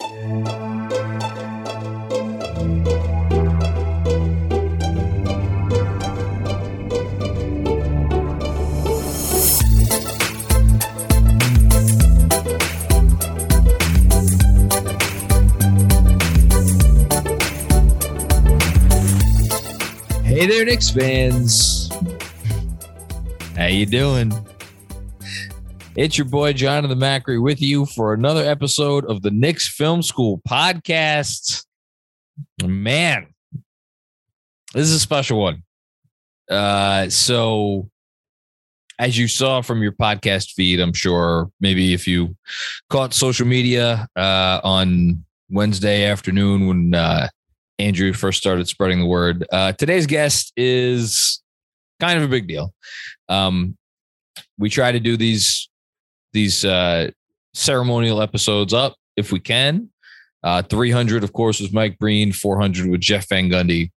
[0.00, 0.06] Hey
[20.46, 21.90] there, Knicks fans.
[23.54, 24.32] How you doing?
[25.96, 30.40] It's your boy Jonathan Macri with you for another episode of the Knicks Film School
[30.48, 31.64] podcast.
[32.62, 33.26] Man,
[34.72, 35.64] this is a special one.
[36.48, 37.90] Uh, so,
[39.00, 42.36] as you saw from your podcast feed, I'm sure maybe if you
[42.88, 47.26] caught social media uh, on Wednesday afternoon when uh,
[47.80, 49.44] Andrew first started spreading the word.
[49.50, 51.42] Uh, today's guest is
[51.98, 52.72] kind of a big deal.
[53.28, 53.76] Um,
[54.56, 55.69] we try to do these
[56.32, 57.10] these uh,
[57.54, 59.90] ceremonial episodes up if we can.
[60.42, 62.32] Uh, 300, of course, was Mike Breen.
[62.32, 63.90] 400 with Jeff Van Gundy.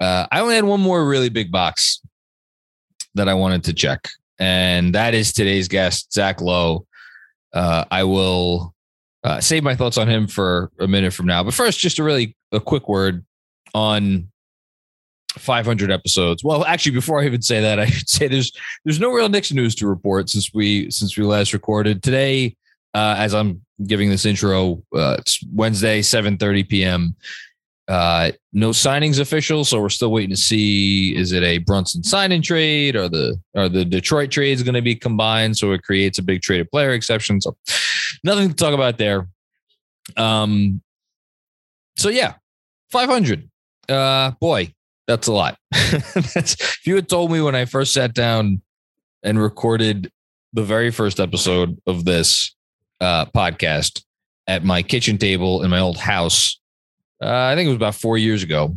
[0.00, 2.00] Uh, I only had one more really big box
[3.14, 6.86] that I wanted to check, and that is today's guest, Zach Lowe.
[7.52, 8.74] Uh, I will
[9.24, 11.42] uh, save my thoughts on him for a minute from now.
[11.42, 13.24] But first, just a really a quick word
[13.74, 14.30] on
[15.38, 16.42] 500 episodes.
[16.42, 18.52] Well, actually, before I even say that, I should say there's
[18.84, 22.56] there's no real Knicks news to report since we since we last recorded today.
[22.94, 27.16] Uh, as I'm giving this intro, uh, it's Wednesday, 7:30 p.m.
[27.88, 32.32] Uh, no signings official, so we're still waiting to see is it a Brunson sign
[32.32, 36.18] and trade or the or the Detroit trades going to be combined so it creates
[36.18, 37.40] a big traded player exception.
[37.40, 37.56] So
[38.24, 39.28] nothing to talk about there.
[40.16, 40.82] Um,
[41.96, 42.34] so yeah,
[42.90, 43.48] 500.
[43.88, 44.74] Uh, boy,
[45.06, 45.56] that's a lot.
[45.70, 48.62] that's, if you had told me when I first sat down
[49.22, 50.10] and recorded
[50.52, 52.54] the very first episode of this
[53.00, 54.02] uh, podcast
[54.46, 56.60] at my kitchen table in my old house,
[57.22, 58.76] uh, I think it was about four years ago,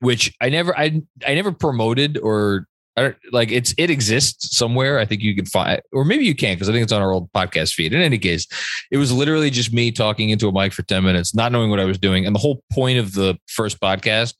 [0.00, 2.66] which I never, I, I never promoted or
[2.96, 4.98] I don't, like it's it exists somewhere.
[4.98, 7.12] I think you can find, or maybe you can't because I think it's on our
[7.12, 7.94] old podcast feed.
[7.94, 8.46] In any case,
[8.90, 11.80] it was literally just me talking into a mic for ten minutes, not knowing what
[11.80, 14.34] I was doing, and the whole point of the first podcast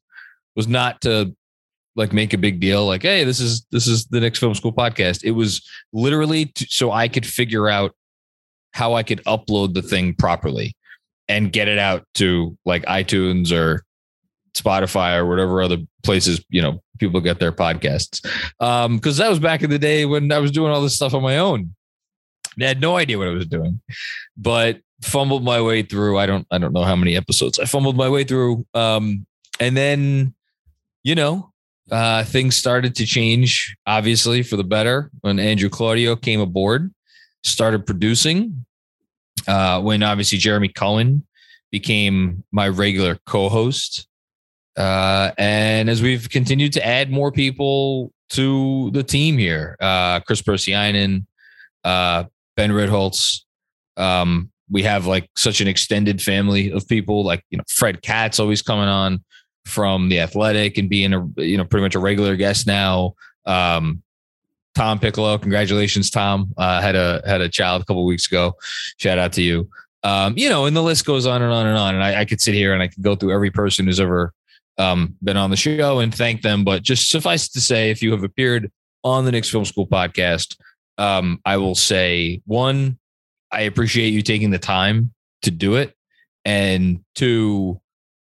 [0.56, 1.34] was not to
[1.94, 4.72] like make a big deal, like, hey, this is this is the Knicks Film School
[4.72, 5.24] podcast.
[5.24, 7.94] It was literally so I could figure out
[8.72, 10.74] how I could upload the thing properly
[11.28, 13.84] and get it out to like iTunes or
[14.54, 18.24] Spotify or whatever other places, you know, people get their podcasts.
[18.60, 21.14] Um, cause that was back in the day when I was doing all this stuff
[21.14, 21.74] on my own.
[22.60, 23.80] I had no idea what I was doing,
[24.36, 26.18] but fumbled my way through.
[26.18, 28.66] I don't, I don't know how many episodes I fumbled my way through.
[28.74, 29.26] Um,
[29.58, 30.34] and then,
[31.04, 31.52] you know,
[31.90, 36.92] uh, things started to change, obviously, for the better when Andrew Claudio came aboard,
[37.42, 38.64] started producing.
[39.48, 41.26] Uh, when obviously Jeremy Cohen
[41.72, 44.06] became my regular co host.
[44.76, 50.40] Uh, and as we've continued to add more people to the team here, uh, Chris
[50.42, 51.26] Persianen,
[51.82, 52.24] uh,
[52.56, 53.40] Ben Ritholtz,
[53.96, 58.38] um, we have like such an extended family of people, like, you know, Fred Katz
[58.38, 59.24] always coming on
[59.64, 63.14] from the athletic and being a, you know, pretty much a regular guest now.
[63.46, 64.02] Um,
[64.74, 66.52] Tom Piccolo, congratulations, Tom.
[66.56, 68.54] Uh, had a had a child a couple weeks ago.
[68.98, 69.68] Shout out to you.
[70.02, 71.94] Um, you know, and the list goes on and on and on.
[71.94, 74.32] And I, I could sit here and I could go through every person who's ever
[74.78, 76.64] um, been on the show and thank them.
[76.64, 78.72] But just suffice to say, if you have appeared
[79.04, 80.56] on the Knicks Film School podcast,
[80.98, 82.98] um, I will say one,
[83.50, 85.12] I appreciate you taking the time
[85.42, 85.94] to do it.
[86.44, 87.80] And two,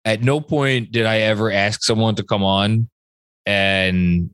[0.05, 2.89] at no point did I ever ask someone to come on
[3.47, 4.31] and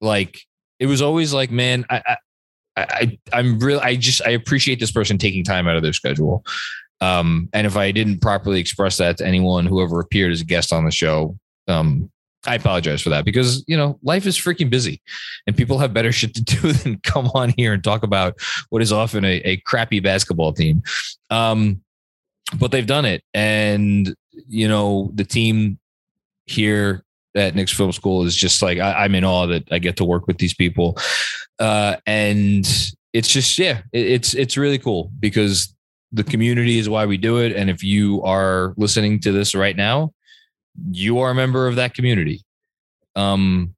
[0.00, 0.40] like
[0.78, 2.16] it was always like, man, I,
[2.76, 3.80] I, I'm real.
[3.80, 6.44] I just I appreciate this person taking time out of their schedule.
[7.00, 10.44] Um, and if I didn't properly express that to anyone who ever appeared as a
[10.44, 11.36] guest on the show,
[11.68, 12.10] um,
[12.46, 15.00] I apologize for that because you know life is freaking busy,
[15.46, 18.34] and people have better shit to do than come on here and talk about
[18.70, 20.82] what is often a, a crappy basketball team.
[21.30, 21.82] Um,
[22.58, 24.14] but they've done it, and
[24.48, 25.78] you know the team
[26.46, 27.04] here
[27.34, 30.04] at Knicks Film School is just like I, am in awe that I get to
[30.04, 30.96] work with these people,
[31.58, 32.66] uh, and
[33.12, 35.74] it's just yeah, it, it's it's really cool because
[36.12, 39.76] the community is why we do it, and if you are listening to this right
[39.76, 40.12] now,
[40.90, 42.42] you are a member of that community.
[43.14, 43.74] Um,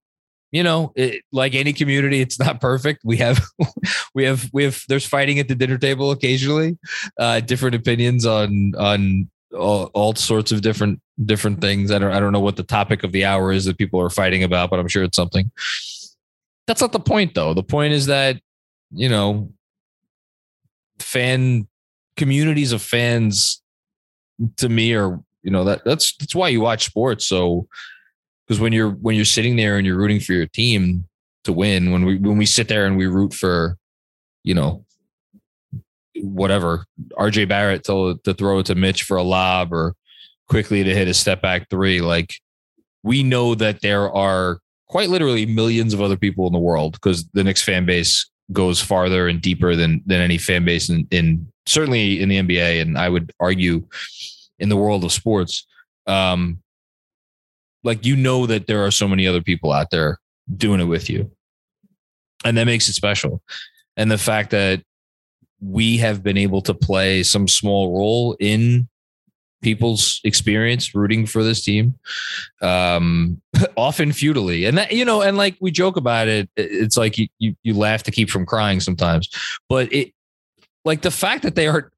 [0.50, 3.02] you know, it, like any community, it's not perfect.
[3.04, 3.44] We have,
[4.14, 4.82] we have, we have.
[4.88, 6.78] There's fighting at the dinner table occasionally.
[7.18, 11.90] Uh, different opinions on on all, all sorts of different different things.
[11.90, 14.10] I don't I don't know what the topic of the hour is that people are
[14.10, 15.50] fighting about, but I'm sure it's something.
[16.66, 17.54] That's not the point though.
[17.54, 18.40] The point is that,
[18.90, 19.52] you know,
[20.98, 21.66] fan
[22.16, 23.62] communities of fans
[24.56, 27.26] to me are, you know, that that's that's why you watch sports.
[27.26, 27.66] So
[28.46, 31.06] because when you're when you're sitting there and you're rooting for your team
[31.44, 33.78] to win, when we when we sit there and we root for,
[34.44, 34.84] you know,
[36.22, 39.94] whatever RJ Barrett to, to throw it to Mitch for a lob or
[40.48, 42.00] Quickley to hit a step back three.
[42.00, 42.34] Like
[43.02, 47.28] we know that there are quite literally millions of other people in the world because
[47.34, 51.46] the Knicks fan base goes farther and deeper than than any fan base in, in
[51.66, 53.86] certainly in the NBA and I would argue
[54.58, 55.66] in the world of sports.
[56.06, 56.62] Um,
[57.84, 60.18] like you know that there are so many other people out there
[60.56, 61.30] doing it with you,
[62.44, 63.42] and that makes it special.
[63.96, 64.82] And the fact that
[65.60, 68.88] we have been able to play some small role in
[69.60, 71.94] people's experience rooting for this team
[72.62, 73.40] um
[73.76, 74.64] often futilely.
[74.64, 77.74] And that you know and like we joke about it it's like you, you you
[77.74, 79.28] laugh to keep from crying sometimes.
[79.68, 80.12] But it
[80.84, 81.90] like the fact that they are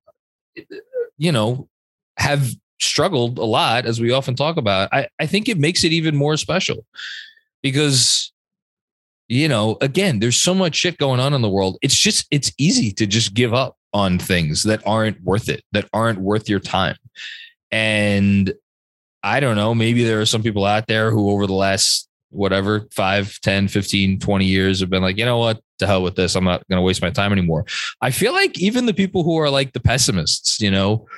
[1.18, 1.68] you know
[2.16, 5.92] have struggled a lot as we often talk about i i think it makes it
[5.92, 6.86] even more special.
[7.62, 8.32] Because
[9.30, 11.78] you know, again, there's so much shit going on in the world.
[11.82, 15.88] It's just, it's easy to just give up on things that aren't worth it, that
[15.94, 16.96] aren't worth your time.
[17.70, 18.52] And
[19.22, 22.86] I don't know, maybe there are some people out there who over the last whatever
[22.92, 26.36] 5 10 15 20 years have been like you know what to hell with this
[26.36, 27.66] i'm not going to waste my time anymore
[28.02, 31.08] i feel like even the people who are like the pessimists you know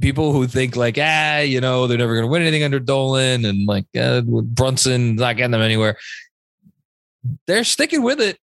[0.00, 3.44] people who think like ah you know they're never going to win anything under dolan
[3.44, 5.94] and like uh, brunson not getting them anywhere
[7.46, 8.38] they're sticking with it.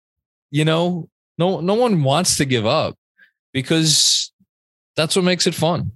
[0.51, 2.95] You know, no no one wants to give up
[3.53, 4.31] because
[4.95, 5.91] that's what makes it fun.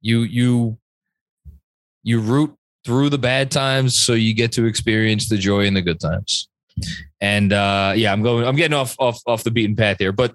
[0.00, 0.78] You you
[2.02, 5.82] you root through the bad times so you get to experience the joy in the
[5.82, 6.48] good times.
[7.20, 10.34] And uh yeah, I'm going I'm getting off off off the beaten path here, but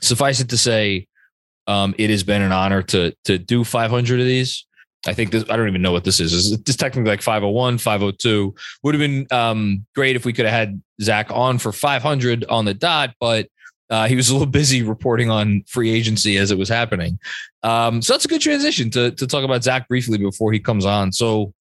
[0.00, 1.06] suffice it to say
[1.66, 4.66] um it has been an honor to to do 500 of these.
[5.06, 6.32] I think this, I don't even know what this is.
[6.32, 8.54] Is this technically like 501, 502?
[8.82, 12.64] Would have been um, great if we could have had Zach on for 500 on
[12.64, 13.48] the dot, but
[13.90, 17.18] uh, he was a little busy reporting on free agency as it was happening.
[17.62, 20.84] Um, so that's a good transition to, to talk about Zach briefly before he comes
[20.84, 21.12] on.
[21.12, 21.52] So,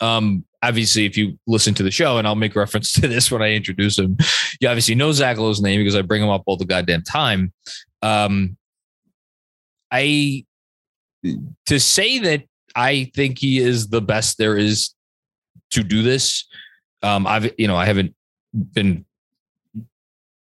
[0.00, 3.42] um, obviously, if you listen to the show, and I'll make reference to this when
[3.42, 4.16] I introduce him,
[4.60, 7.52] you obviously know Zach Lowe's name because I bring him up all the goddamn time.
[8.02, 8.56] Um,
[9.90, 10.44] I
[11.66, 12.44] to say that
[12.74, 14.94] I think he is the best there is
[15.70, 16.46] to do this.
[17.02, 18.14] Um, I've you know I haven't
[18.54, 19.04] been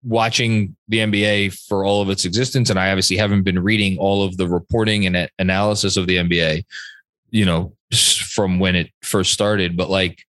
[0.02, 4.22] watching the NBA for all of its existence, and I obviously haven't been reading all
[4.22, 6.64] of the reporting and analysis of the NBA.
[7.30, 7.76] You know,
[8.34, 10.24] from when it first started, but like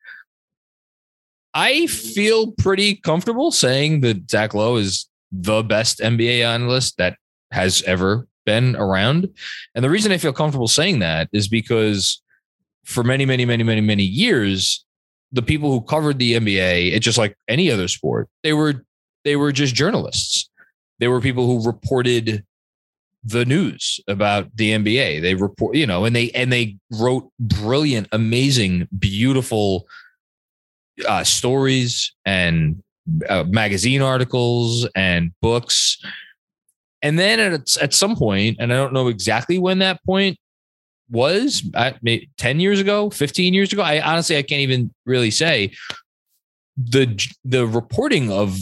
[1.54, 7.18] I feel pretty comfortable saying that Zach Lowe is the best NBA analyst that
[7.52, 9.30] has ever been around.
[9.74, 12.22] And the reason I feel comfortable saying that is because
[12.84, 14.86] for many, many, many, many, many years,
[15.32, 18.86] the people who covered the NBA, it's just like any other sport, they were
[19.24, 20.50] they were just journalists.
[21.00, 22.46] They were people who reported
[23.24, 25.22] the news about the NBA.
[25.22, 29.88] They report, you know, and they and they wrote brilliant, amazing, beautiful
[31.08, 32.82] uh, stories and
[33.28, 35.98] uh, magazine articles and books.
[37.06, 40.40] And then at, at some point, and I don't know exactly when that point
[41.08, 43.84] was, I, maybe 10 years ago, 15 years ago.
[43.84, 45.74] I honestly, I can't even really say
[46.76, 48.58] the, the reporting of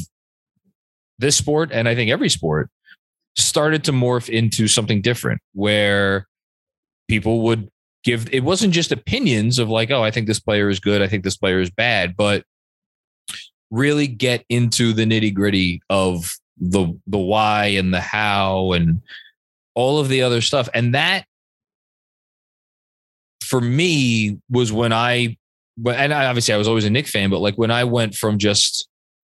[1.19, 2.69] this sport and I think every sport
[3.37, 6.27] started to morph into something different where
[7.07, 7.69] people would
[8.03, 11.07] give it wasn't just opinions of like oh i think this player is good i
[11.07, 12.43] think this player is bad but
[13.71, 19.01] really get into the nitty gritty of the the why and the how and
[19.75, 21.25] all of the other stuff and that
[23.43, 25.35] for me was when i
[25.87, 28.37] and I obviously i was always a Knick fan but like when i went from
[28.37, 28.87] just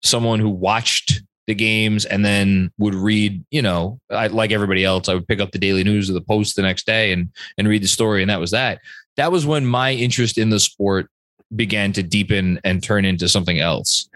[0.03, 5.09] someone who watched the games and then would read, you know, I, like everybody else,
[5.09, 7.69] I would pick up the daily news or the post the next day and and
[7.69, 8.81] read the story, and that was that.
[9.17, 11.09] That was when my interest in the sport
[11.55, 14.09] began to deepen and turn into something else.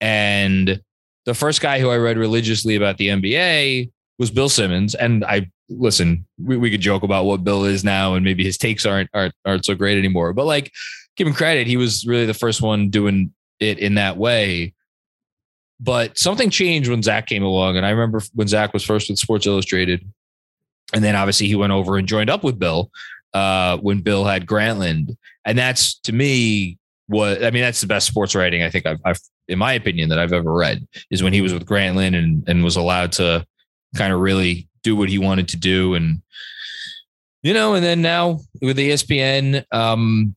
[0.00, 0.80] And
[1.24, 5.50] the first guy who I read religiously about the NBA was Bill Simmons, and I
[5.68, 6.26] listen.
[6.38, 9.34] We, we could joke about what Bill is now, and maybe his takes aren't aren't
[9.44, 10.32] aren't so great anymore.
[10.32, 10.72] But like,
[11.16, 14.74] give him credit, he was really the first one doing it in that way
[15.82, 17.76] but something changed when Zach came along.
[17.76, 20.08] And I remember when Zach was first with Sports Illustrated.
[20.94, 22.90] And then obviously he went over and joined up with Bill
[23.34, 25.16] uh, when Bill had Grantland.
[25.44, 29.00] And that's to me what I mean, that's the best sports writing I think I've,
[29.04, 29.18] I've
[29.48, 32.64] in my opinion, that I've ever read is when he was with Grantland and, and
[32.64, 33.46] was allowed to
[33.96, 35.94] kind of really do what he wanted to do.
[35.94, 36.22] And,
[37.42, 40.34] you know, and then now with ESPN, um,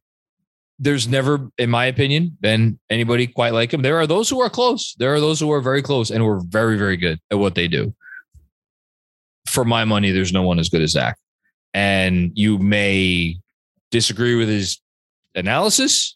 [0.77, 3.81] there's never, in my opinion, been anybody quite like him.
[3.81, 4.95] There are those who are close.
[4.99, 7.55] There are those who are very close and who are very, very good at what
[7.55, 7.93] they do.
[9.47, 11.17] For my money, there's no one as good as Zach.
[11.73, 13.37] And you may
[13.91, 14.81] disagree with his
[15.35, 16.14] analysis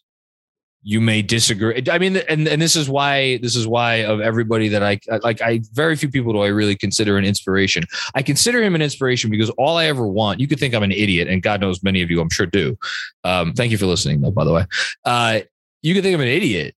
[0.82, 1.82] you may disagree.
[1.90, 5.42] I mean, and and this is why this is why of everybody that I like,
[5.42, 7.84] I very few people do I really consider an inspiration.
[8.14, 10.40] I consider him an inspiration because all I ever want.
[10.40, 12.78] You could think I'm an idiot, and God knows many of you, I'm sure, do.
[13.24, 14.30] Um, thank you for listening, though.
[14.30, 14.64] By the way,
[15.04, 15.40] uh,
[15.82, 16.74] you could think I'm an idiot,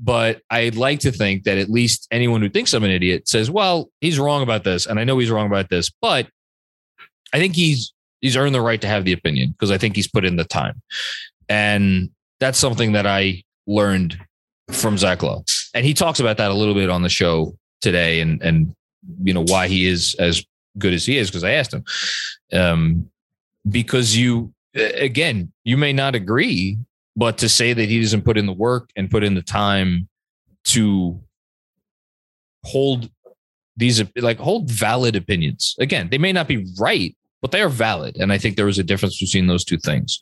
[0.00, 3.50] but I'd like to think that at least anyone who thinks I'm an idiot says,
[3.50, 6.26] "Well, he's wrong about this," and I know he's wrong about this, but
[7.34, 7.92] I think he's
[8.22, 10.44] he's earned the right to have the opinion because I think he's put in the
[10.44, 10.80] time,
[11.50, 12.08] and
[12.42, 14.18] that's something that I learned
[14.72, 15.44] from Zach Lowe.
[15.74, 18.74] And he talks about that a little bit on the show today and and
[19.22, 20.44] you know why he is as
[20.78, 21.84] good as he is because I asked him.
[22.52, 23.10] Um
[23.68, 26.78] because you again, you may not agree,
[27.14, 30.08] but to say that he doesn't put in the work and put in the time
[30.64, 31.20] to
[32.64, 33.08] hold
[33.76, 35.76] these like hold valid opinions.
[35.78, 38.16] Again, they may not be right, but they are valid.
[38.16, 40.18] And I think there was a difference between those two things.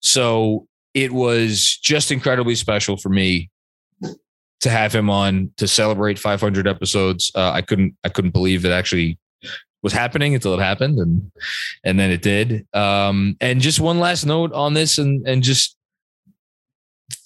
[0.00, 3.50] So it was just incredibly special for me
[4.60, 7.30] to have him on to celebrate 500 episodes.
[7.34, 9.18] Uh, I couldn't I couldn't believe it actually
[9.82, 11.30] was happening until it happened, and
[11.84, 12.66] and then it did.
[12.72, 15.76] Um, and just one last note on this, and and just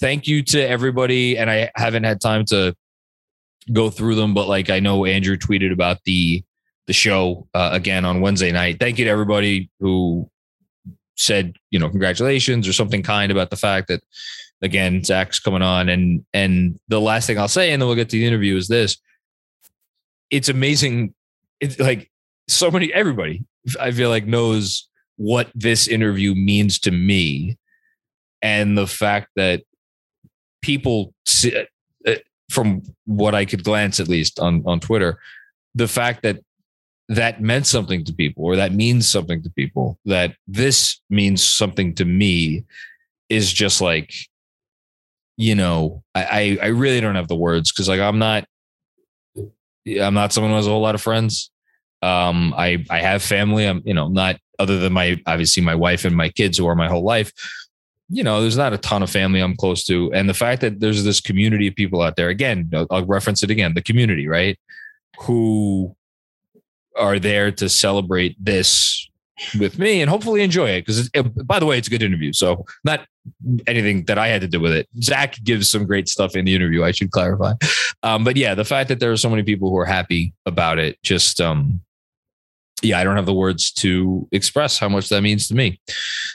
[0.01, 1.39] thank you to everybody.
[1.39, 2.75] And I haven't had time to
[3.73, 6.43] go through them, but like I know Andrew tweeted about the
[6.89, 8.79] the show uh, again on Wednesday night.
[8.81, 10.29] Thank you to everybody who
[11.19, 14.03] said, you know, congratulations or something kind about the fact that
[14.63, 15.89] again, Zach's coming on.
[15.89, 18.69] And and the last thing I'll say, and then we'll get to the interview, is
[18.69, 18.97] this.
[20.31, 21.15] It's amazing.
[21.61, 22.11] It's like
[22.49, 23.45] so many everybody
[23.81, 27.59] I feel like knows what this interview means to me.
[28.41, 29.63] And the fact that
[30.63, 31.65] people see,
[32.07, 32.15] uh,
[32.51, 35.19] from what I could glance at least on, on Twitter,
[35.75, 36.39] the fact that
[37.09, 41.95] that meant something to people or that means something to people that this means something
[41.95, 42.65] to me
[43.29, 44.12] is just like
[45.37, 48.45] you know i i really don't have the words because like i'm not
[49.97, 51.50] i'm not someone who has a whole lot of friends.
[52.03, 53.67] Um i i have family.
[53.67, 56.77] I'm you know not other than my obviously my wife and my kids who are
[56.77, 57.33] my whole life.
[58.09, 60.12] You know there's not a ton of family i'm close to.
[60.12, 63.50] And the fact that there's this community of people out there again i'll reference it
[63.50, 64.59] again the community right?
[65.21, 65.97] Who
[66.99, 69.09] are there to celebrate this
[69.59, 71.09] with me and hopefully enjoy it because
[71.45, 72.33] by the way, it's a good interview.
[72.33, 73.07] So not
[73.67, 74.88] anything that I had to do with it.
[75.02, 76.83] Zach gives some great stuff in the interview.
[76.85, 77.52] I should clarify.
[78.02, 80.78] Um, but yeah, the fact that there are so many people who are happy about
[80.78, 81.81] it, just um,
[82.83, 85.81] yeah, I don't have the words to express how much that means to me.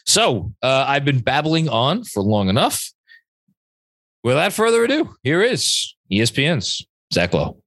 [0.05, 2.91] So uh, I've been babbling on for long enough.
[4.23, 7.62] Without further ado, here is ESPN's Zach Lowe.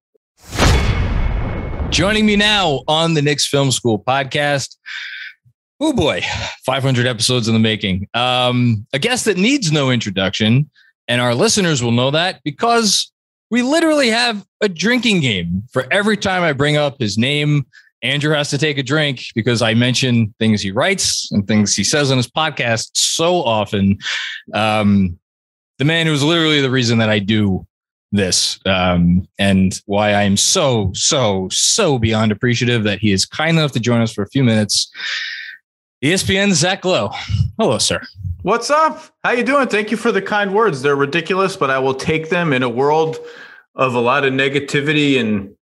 [1.90, 4.76] Joining me now on the Knicks Film School podcast.
[5.80, 6.22] Oh boy,
[6.64, 8.08] 500 episodes in the making.
[8.12, 10.68] Um, a guest that needs no introduction,
[11.06, 13.12] and our listeners will know that because
[13.50, 17.66] we literally have a drinking game for every time I bring up his name.
[18.02, 21.84] Andrew has to take a drink because I mention things he writes and things he
[21.84, 23.98] says on his podcast so often.
[24.52, 25.18] Um,
[25.78, 27.66] the man who's literally the reason that I do
[28.12, 33.72] this um, and why I'm so, so, so beyond appreciative that he is kind enough
[33.72, 34.90] to join us for a few minutes.
[36.04, 37.10] ESPN Zach Lowe.
[37.58, 38.00] Hello, sir.
[38.42, 39.02] What's up?
[39.24, 39.66] How you doing?
[39.66, 40.82] Thank you for the kind words.
[40.82, 43.18] They're ridiculous, but I will take them in a world
[43.74, 45.54] of a lot of negativity and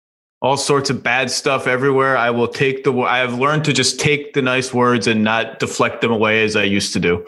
[0.42, 2.18] all sorts of bad stuff everywhere.
[2.18, 5.60] I will take the I have learned to just take the nice words and not
[5.60, 7.26] deflect them away as I used to do.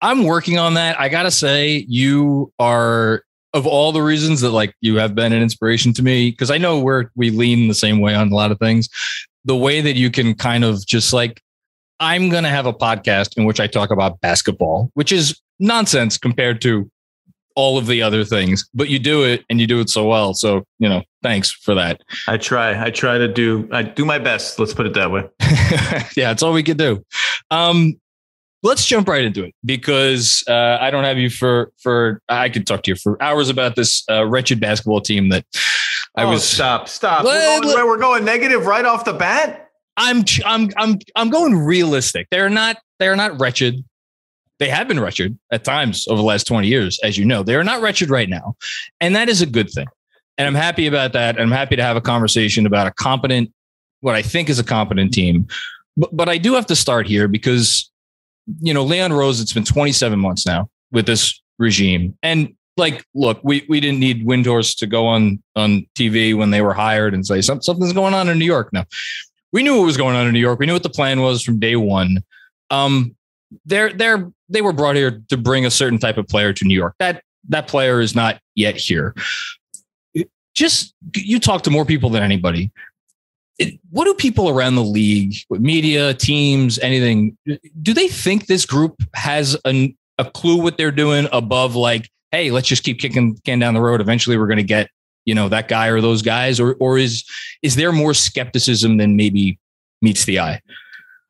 [0.00, 1.00] I'm working on that.
[1.00, 3.24] I got to say you are
[3.56, 6.58] of all the reasons that like you have been an inspiration to me because I
[6.58, 8.88] know we're we lean the same way on a lot of things.
[9.46, 11.42] The way that you can kind of just like
[11.98, 16.18] I'm going to have a podcast in which I talk about basketball, which is nonsense
[16.18, 16.90] compared to
[17.54, 20.34] all of the other things, but you do it and you do it so well.
[20.34, 22.02] So, you know, thanks for that.
[22.28, 22.84] I try.
[22.84, 24.58] I try to do I do my best.
[24.58, 25.22] Let's put it that way.
[26.16, 27.02] yeah, it's all we can do.
[27.50, 27.98] Um,
[28.62, 32.66] let's jump right into it because uh, I don't have you for for I could
[32.66, 35.44] talk to you for hours about this uh, wretched basketball team that
[36.16, 37.24] I oh, was stop stop.
[37.24, 39.70] Let, we're, going, we're going negative right off the bat.
[39.96, 42.28] I'm I'm I'm I'm going realistic.
[42.30, 43.84] They're not they're not wretched.
[44.58, 47.42] They have been wretched at times over the last 20 years, as you know.
[47.42, 48.56] They are not wretched right now.
[49.02, 49.86] And that is a good thing.
[50.38, 51.36] And I'm happy about that.
[51.36, 53.52] And I'm happy to have a conversation about a competent,
[54.00, 55.46] what I think is a competent team.
[55.96, 57.90] But but I do have to start here because
[58.60, 62.16] you know, Leon Rose, it's been 27 months now with this regime.
[62.22, 66.60] And like, look, we, we didn't need Windhorst to go on, on TV when they
[66.60, 68.84] were hired and say something's going on in New York now.
[69.52, 70.58] We knew what was going on in New York.
[70.58, 72.22] We knew what the plan was from day one.
[72.70, 73.16] Um,
[73.64, 76.74] they're, they're, they were brought here to bring a certain type of player to New
[76.74, 76.94] York.
[76.98, 79.14] That, that player is not yet here.
[80.54, 82.70] Just you talk to more people than anybody
[83.58, 87.36] it, what do people around the league, media, teams, anything,
[87.82, 92.50] do they think this group has a, a clue what they're doing above like, hey,
[92.50, 94.00] let's just keep kicking can down the road.
[94.00, 94.90] Eventually we're going to get,
[95.24, 97.24] you know, that guy or those guys, or or is
[97.62, 99.58] is there more skepticism than maybe
[100.02, 100.60] meets the eye?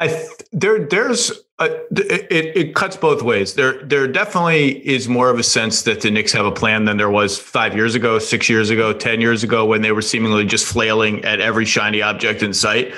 [0.01, 3.55] I th- there there's a, it it cuts both ways.
[3.55, 6.99] There there definitely is more of a sense that the Knicks have a plan than
[6.99, 10.45] there was five years ago, six years ago, ten years ago when they were seemingly
[10.45, 12.95] just flailing at every shiny object in sight.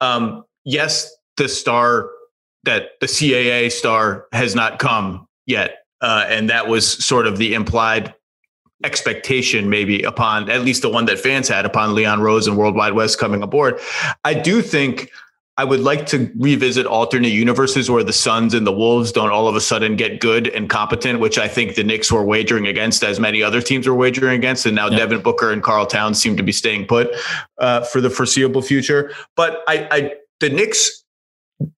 [0.00, 2.10] Um, yes, the star
[2.64, 7.54] that the CAA star has not come yet, uh, and that was sort of the
[7.54, 8.12] implied
[8.82, 12.74] expectation maybe upon at least the one that fans had upon Leon Rose and World
[12.74, 13.78] Wide Wes coming aboard.
[14.24, 15.10] I do think
[15.56, 19.46] I would like to revisit alternate universes where the Suns and the Wolves don't all
[19.46, 23.04] of a sudden get good and competent, which I think the Knicks were wagering against,
[23.04, 24.64] as many other teams were wagering against.
[24.64, 24.98] And now yep.
[24.98, 27.14] Devin Booker and Karl Towns seem to be staying put
[27.58, 29.12] uh, for the foreseeable future.
[29.36, 30.99] But I, I the Knicks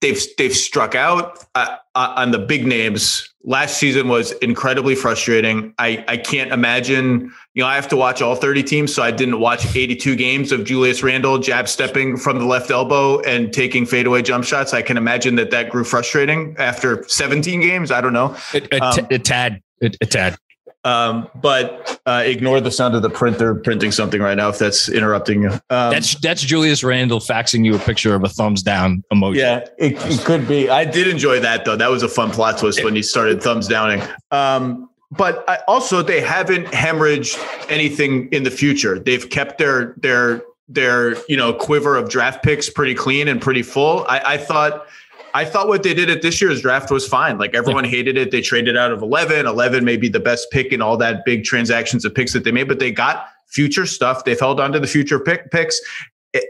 [0.01, 3.29] they've they've struck out uh, uh, on the big names.
[3.43, 5.73] Last season was incredibly frustrating.
[5.77, 7.31] I I can't imagine.
[7.53, 10.51] You know, I have to watch all 30 teams, so I didn't watch 82 games
[10.51, 14.73] of Julius Randle jab stepping from the left elbow and taking fadeaway jump shots.
[14.73, 17.91] I can imagine that that grew frustrating after 17 games.
[17.91, 18.35] I don't know.
[18.53, 19.61] A, a, um, a tad.
[19.81, 20.37] A, a tad.
[20.85, 24.89] Um, but uh, ignore the sound of the printer printing something right now if that's
[24.89, 25.49] interrupting you.
[25.49, 29.37] Um, that's that's Julius Randle faxing you a picture of a thumbs down emoji.
[29.37, 30.69] Yeah, it, it, could be.
[30.69, 31.77] I did enjoy that though.
[31.77, 34.01] That was a fun plot twist when he started thumbs downing.
[34.31, 37.37] Um, but I, also, they haven't hemorrhaged
[37.69, 38.99] anything in the future.
[38.99, 43.63] They've kept their their their you know quiver of draft picks pretty clean and pretty
[43.63, 44.05] full.
[44.07, 44.87] I, I thought
[45.33, 47.37] I thought what they did at this year's draft was fine.
[47.37, 48.31] Like everyone hated it.
[48.31, 49.47] They traded out of 11.
[49.47, 52.51] 11 may be the best pick in all that big transactions of picks that they
[52.51, 54.25] made, but they got future stuff.
[54.25, 55.79] They've held on to the future pick, picks.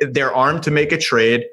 [0.01, 1.45] They're armed to make a trade.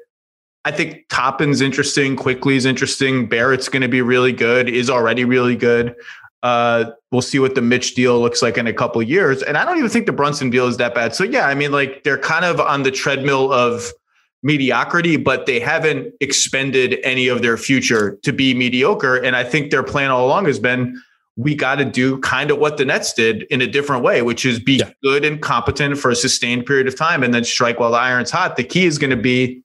[0.63, 2.15] I think Toppin's interesting.
[2.15, 3.27] Quickley's interesting.
[3.27, 4.69] Barrett's going to be really good.
[4.69, 5.95] Is already really good.
[6.43, 9.43] Uh, we'll see what the Mitch deal looks like in a couple years.
[9.43, 11.13] And I don't even think the Brunson deal is that bad.
[11.13, 13.91] So yeah, I mean, like they're kind of on the treadmill of
[14.43, 19.17] mediocrity, but they haven't expended any of their future to be mediocre.
[19.17, 20.99] And I think their plan all along has been
[21.37, 24.45] we got to do kind of what the Nets did in a different way, which
[24.45, 24.91] is be yeah.
[25.01, 28.29] good and competent for a sustained period of time and then strike while the iron's
[28.29, 28.57] hot.
[28.57, 29.63] The key is going to be,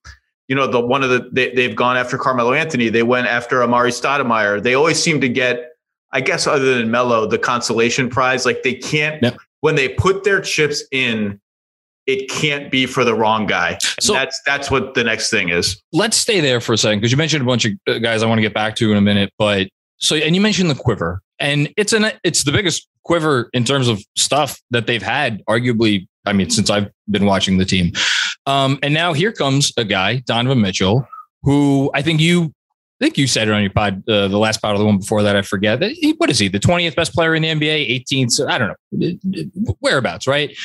[0.48, 2.88] you know, the one of the they, have gone after Carmelo Anthony.
[2.88, 4.62] They went after Amar'e Stoudemire.
[4.62, 5.70] They always seem to get,
[6.12, 8.46] I guess, other than Melo, the consolation prize.
[8.46, 11.40] Like they can't when they put their chips in.
[12.07, 13.79] It can't be for the wrong guy.
[14.01, 15.83] So that's that's what the next thing is.
[15.92, 18.27] Let's stay there for a second because you mentioned a bunch of uh, guys I
[18.27, 19.33] want to get back to in a minute.
[19.38, 23.64] But so and you mentioned the quiver and it's an it's the biggest quiver in
[23.64, 27.92] terms of stuff that they've had arguably i mean since i've been watching the team
[28.47, 31.07] um, and now here comes a guy donovan mitchell
[31.42, 32.53] who i think you
[32.99, 34.97] I think you said it on your pod, uh, the last pod of the one
[34.97, 35.37] before that.
[35.37, 35.83] I forget.
[35.83, 36.49] He, what is he?
[36.49, 38.49] The 20th best player in the NBA, 18th.
[38.49, 39.75] I don't know.
[39.81, 40.57] Whereabouts, right?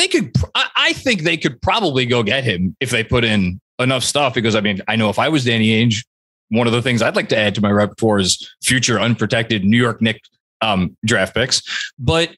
[0.00, 4.02] They could, I think they could probably go get him if they put in enough
[4.02, 6.06] stuff because I mean, I know if I was Danny Ainge,
[6.48, 9.76] one of the things I'd like to add to my repertoire is future unprotected New
[9.76, 10.26] York Knicks
[10.62, 11.92] um, draft picks.
[11.98, 12.34] But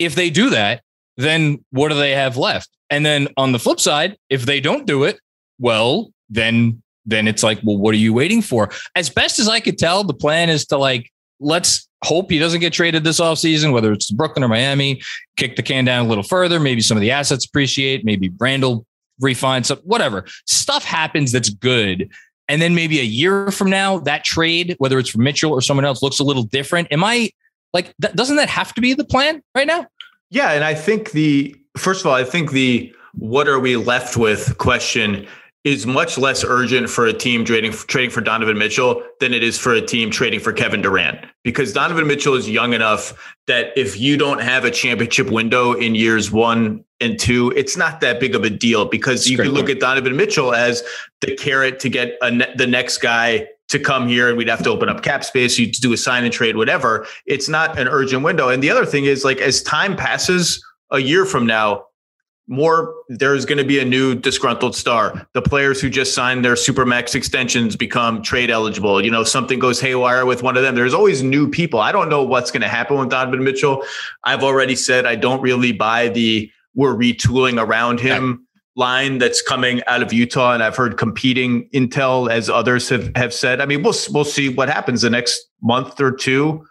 [0.00, 0.82] if they do that,
[1.16, 2.68] then what do they have left?
[2.90, 5.20] And then on the flip side, if they don't do it,
[5.60, 8.70] well, then then it's like, well, what are you waiting for?
[8.96, 12.60] As best as I could tell, the plan is to like let's hope he doesn't
[12.60, 15.02] get traded this offseason, whether it's Brooklyn or Miami,
[15.36, 16.60] kick the can down a little further.
[16.60, 18.86] Maybe some of the assets appreciate, maybe Randle
[19.20, 20.24] refine some whatever.
[20.46, 22.10] Stuff happens that's good.
[22.48, 25.84] And then maybe a year from now, that trade, whether it's for Mitchell or someone
[25.84, 26.88] else, looks a little different.
[26.90, 27.30] Am I
[27.74, 29.86] like, doesn't that have to be the plan right now?
[30.30, 30.52] Yeah.
[30.52, 34.56] And I think the, first of all, I think the what are we left with
[34.58, 35.26] question
[35.64, 39.58] is much less urgent for a team trading trading for Donovan Mitchell than it is
[39.58, 41.18] for a team trading for Kevin Durant.
[41.42, 45.94] Because Donovan Mitchell is young enough that if you don't have a championship window in
[45.94, 48.84] years 1 and 2 it's not that big of a deal.
[48.84, 49.76] Because That's you can look point.
[49.76, 50.82] at Donovan Mitchell as
[51.20, 54.70] the carrot to get ne- the next guy to come here and we'd have to
[54.70, 57.06] open up cap space you to do a sign and trade whatever.
[57.26, 58.48] It's not an urgent window.
[58.48, 61.84] And the other thing is like as time passes a year from now
[62.48, 65.26] more there's going to be a new disgruntled star.
[65.34, 69.04] The players who just signed their supermax extensions become trade eligible.
[69.04, 71.78] You know something goes haywire with one of them there's always new people.
[71.78, 73.84] I don't know what's going to happen with donovan mitchell.
[74.24, 79.82] I've already said i don't really buy the we're retooling around him line that's coming
[79.86, 83.60] out of utah and i've heard competing intel as others have, have said.
[83.60, 85.02] I mean we'll, we'll see what happens.
[85.02, 86.66] The next month or two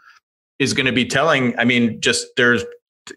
[0.58, 1.58] is going to be telling.
[1.60, 2.64] I mean just there's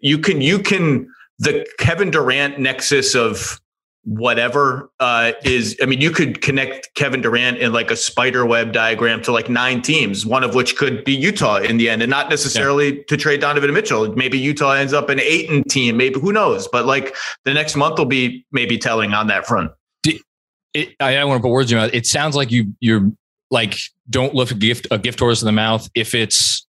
[0.02, 1.08] you can you can
[1.40, 3.60] the Kevin Durant nexus of
[4.04, 8.72] whatever uh, is i mean you could connect kevin durant in like a spider web
[8.72, 12.08] diagram to like nine teams one of which could be utah in the end and
[12.08, 13.02] not necessarily yeah.
[13.08, 14.10] to trade donovan mitchell.
[14.14, 16.66] Maybe utah ends up an eight and team maybe who knows?
[16.66, 19.70] But like the next month will be maybe telling on that front.
[20.72, 21.94] It, i don't want to put words in your mouth.
[21.94, 23.10] It sounds like you you're
[23.50, 23.76] like
[24.08, 26.66] don't lift a gift a gift horse in the mouth if it's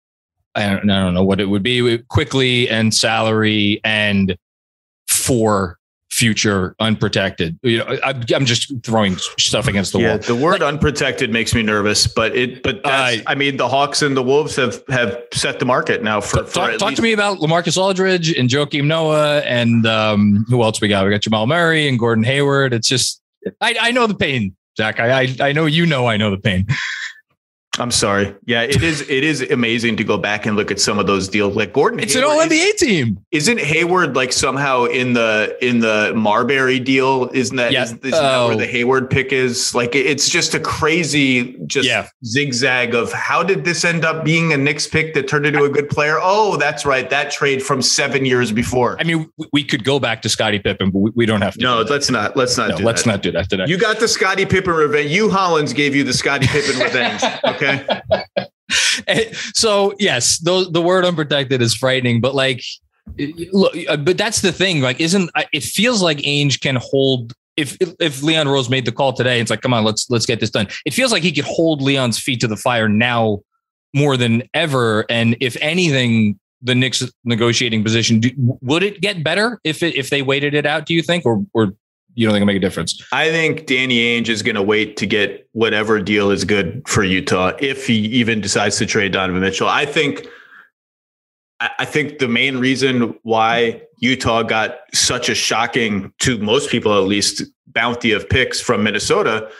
[0.54, 4.36] I don't, I don't know what it would be Quickley and salary and
[5.26, 5.78] for
[6.10, 7.58] future unprotected.
[7.62, 10.18] You know, I, am just throwing stuff against the yeah, wall.
[10.18, 14.02] The word like, unprotected makes me nervous, but it, but uh, I mean, the Hawks
[14.02, 16.44] and the Wolves have have set the market now for.
[16.44, 20.80] for talk, talk to me about Lamarcus Aldridge and Joakim Noah and um, who else
[20.80, 21.04] we got?
[21.04, 22.72] We got Jamal Murray and Gordon Hayward.
[22.72, 23.20] It's just,
[23.60, 25.00] I, I know the pain, Zach.
[25.00, 26.66] I, I I know you know I know the pain.
[27.78, 28.34] I'm sorry.
[28.46, 29.02] Yeah, it is.
[29.02, 31.56] It is amazing to go back and look at some of those deals.
[31.56, 33.24] Like Gordon, it's Hayward, an All NBA team.
[33.32, 37.30] Isn't Hayward like somehow in the in the Marbury deal?
[37.34, 37.72] Isn't that?
[37.72, 37.92] Yes.
[37.92, 38.58] Is, isn't that where oh.
[38.58, 39.74] the Hayward pick is?
[39.74, 42.08] Like it's just a crazy just yeah.
[42.24, 45.68] zigzag of how did this end up being a Knicks pick that turned into a
[45.68, 46.18] good player?
[46.20, 48.96] Oh, that's right, that trade from seven years before.
[48.98, 51.62] I mean, we could go back to Scottie Pippen, but we, don't have to.
[51.62, 52.36] No, let's not.
[52.36, 52.70] Let's not.
[52.70, 53.10] No, let's that.
[53.10, 53.64] not do that today.
[53.66, 55.10] You got the Scottie Pippen revenge.
[55.10, 57.22] You Hollins gave you the Scottie Pippen revenge.
[57.46, 57.65] Okay.
[57.66, 59.30] Okay.
[59.54, 62.62] so yes, the the word unprotected is frightening, but like,
[63.52, 64.80] look, uh, but that's the thing.
[64.80, 69.12] Like, isn't it feels like Ainge can hold if if Leon Rose made the call
[69.12, 70.68] today, it's like, come on, let's let's get this done.
[70.84, 73.40] It feels like he could hold Leon's feet to the fire now
[73.94, 75.06] more than ever.
[75.08, 80.10] And if anything, the Knicks negotiating position do, would it get better if it if
[80.10, 80.86] they waited it out?
[80.86, 81.72] Do you think, or or
[82.16, 83.00] you don't think it'll make a difference?
[83.12, 87.04] I think Danny Ainge is going to wait to get whatever deal is good for
[87.04, 89.68] Utah if he even decides to trade Donovan Mitchell.
[89.68, 90.26] I think
[91.60, 97.06] I think the main reason why Utah got such a shocking, to most people at
[97.06, 99.50] least, bounty of picks from Minnesota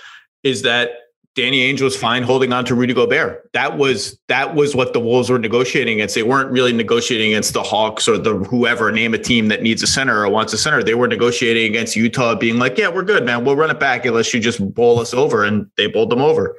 [0.42, 0.90] is that
[1.37, 3.51] Danny Ainge was fine holding on to Rudy Gobert.
[3.53, 6.14] That was that was what the Wolves were negotiating against.
[6.14, 9.83] They weren't really negotiating against the Hawks or the whoever name a team that needs
[9.83, 10.83] a center or wants a center.
[10.83, 13.44] They were negotiating against Utah, being like, "Yeah, we're good, man.
[13.44, 16.57] We'll run it back unless you just bowl us over." And they bowled them over.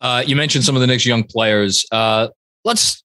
[0.00, 1.86] Uh, you mentioned some of the Knicks young players.
[1.92, 2.28] Uh,
[2.64, 3.04] let's,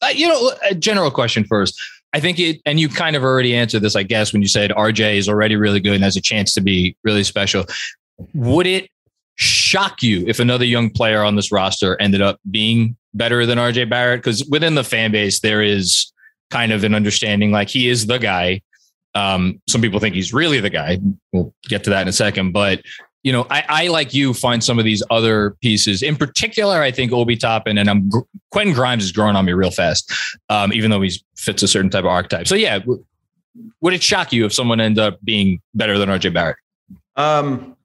[0.00, 1.78] uh, you know, a general question first.
[2.14, 4.70] I think it, and you kind of already answered this, I guess, when you said
[4.70, 7.66] RJ is already really good and has a chance to be really special.
[8.32, 8.88] Would it
[9.36, 13.88] shock you if another young player on this roster ended up being better than RJ
[13.88, 14.20] Barrett?
[14.20, 16.12] Because within the fan base, there is
[16.50, 18.62] kind of an understanding like he is the guy.
[19.14, 20.98] Um, some people think he's really the guy.
[21.32, 22.52] We'll get to that in a second.
[22.52, 22.82] But
[23.22, 26.02] you know, I, I like you find some of these other pieces.
[26.02, 28.10] In particular, I think Obi Toppin and I'm
[28.52, 30.12] Quentin Grimes is growing on me real fast,
[30.48, 32.46] um, even though he fits a certain type of archetype.
[32.46, 32.78] So yeah,
[33.80, 36.56] would it shock you if someone ended up being better than RJ Barrett?
[37.16, 37.75] Um,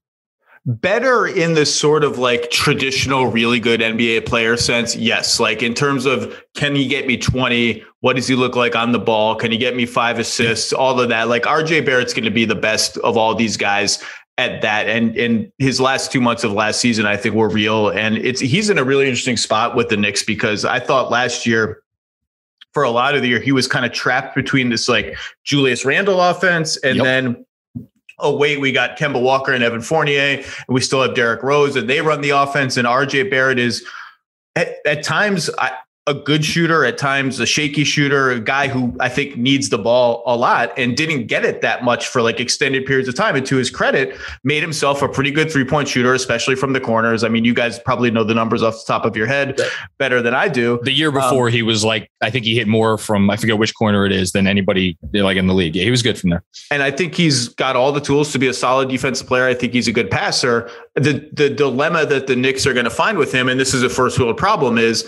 [0.66, 4.96] better in the sort of like traditional really good NBA player sense.
[4.96, 5.40] Yes.
[5.40, 7.84] Like in terms of can he get me 20?
[8.02, 9.36] What does he look like on the ball?
[9.36, 10.72] Can he get me five assists?
[10.72, 11.28] All of that.
[11.30, 14.04] Like RJ Barrett's going to be the best of all these guys
[14.38, 14.88] at that.
[14.88, 17.90] And in his last two months of last season, I think were real.
[17.90, 21.46] And it's he's in a really interesting spot with the Knicks because I thought last
[21.46, 21.82] year
[22.74, 25.86] for a lot of the year, he was kind of trapped between this like Julius
[25.86, 27.04] Randle offense and yep.
[27.04, 27.46] then
[28.22, 31.76] oh wait, we got Kemba Walker and Evan Fournier, and we still have Derrick Rose,
[31.76, 32.78] and they run the offense.
[32.78, 33.86] And RJ Barrett is
[34.56, 35.72] at, at times I,
[36.08, 39.78] a good shooter, at times a shaky shooter, a guy who I think needs the
[39.78, 43.36] ball a lot and didn't get it that much for like extended periods of time.
[43.36, 46.80] And to his credit, made himself a pretty good three point shooter, especially from the
[46.80, 47.24] corners.
[47.24, 49.60] I mean, you guys probably know the numbers off the top of your head
[50.00, 50.80] better than I do.
[50.82, 53.60] The year before, um, he was like, I think he hit more from I forget
[53.60, 55.76] which corner it is than anybody like in the league.
[55.76, 56.44] Yeah, he was good from there.
[56.72, 59.46] And I think he's got all the tools to be a solid defensive player.
[59.46, 60.68] I think he's a good passer.
[60.96, 63.84] The the dilemma that the Knicks are going to find with him, and this is
[63.84, 65.08] a first world problem, is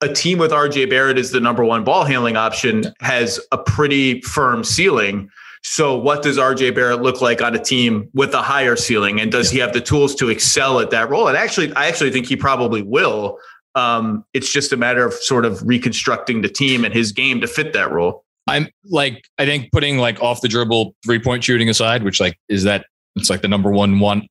[0.00, 4.20] a team with RJ Barrett as the number one ball handling option has a pretty
[4.22, 5.30] firm ceiling.
[5.62, 9.20] So, what does RJ Barrett look like on a team with a higher ceiling?
[9.20, 11.28] And does he have the tools to excel at that role?
[11.28, 13.38] And actually, I actually think he probably will.
[13.74, 17.46] Um, it's just a matter of sort of reconstructing the team and his game to
[17.46, 18.24] fit that role.
[18.46, 22.38] I'm like, I think putting like off the dribble three point shooting aside, which like
[22.48, 22.86] is that
[23.16, 24.26] it's like the number one one.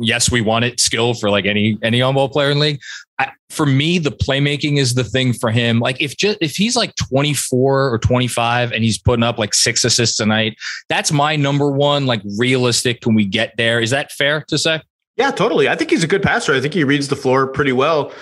[0.00, 2.80] Yes, we want it skill for like any any on ball player in league.
[3.18, 5.78] I, for me, the playmaking is the thing for him.
[5.78, 9.84] Like if just if he's like 24 or 25 and he's putting up like six
[9.84, 10.56] assists a night,
[10.88, 12.06] that's my number one.
[12.06, 13.80] Like realistic, can we get there?
[13.80, 14.80] Is that fair to say?
[15.16, 15.68] Yeah, totally.
[15.68, 16.54] I think he's a good passer.
[16.54, 18.12] I think he reads the floor pretty well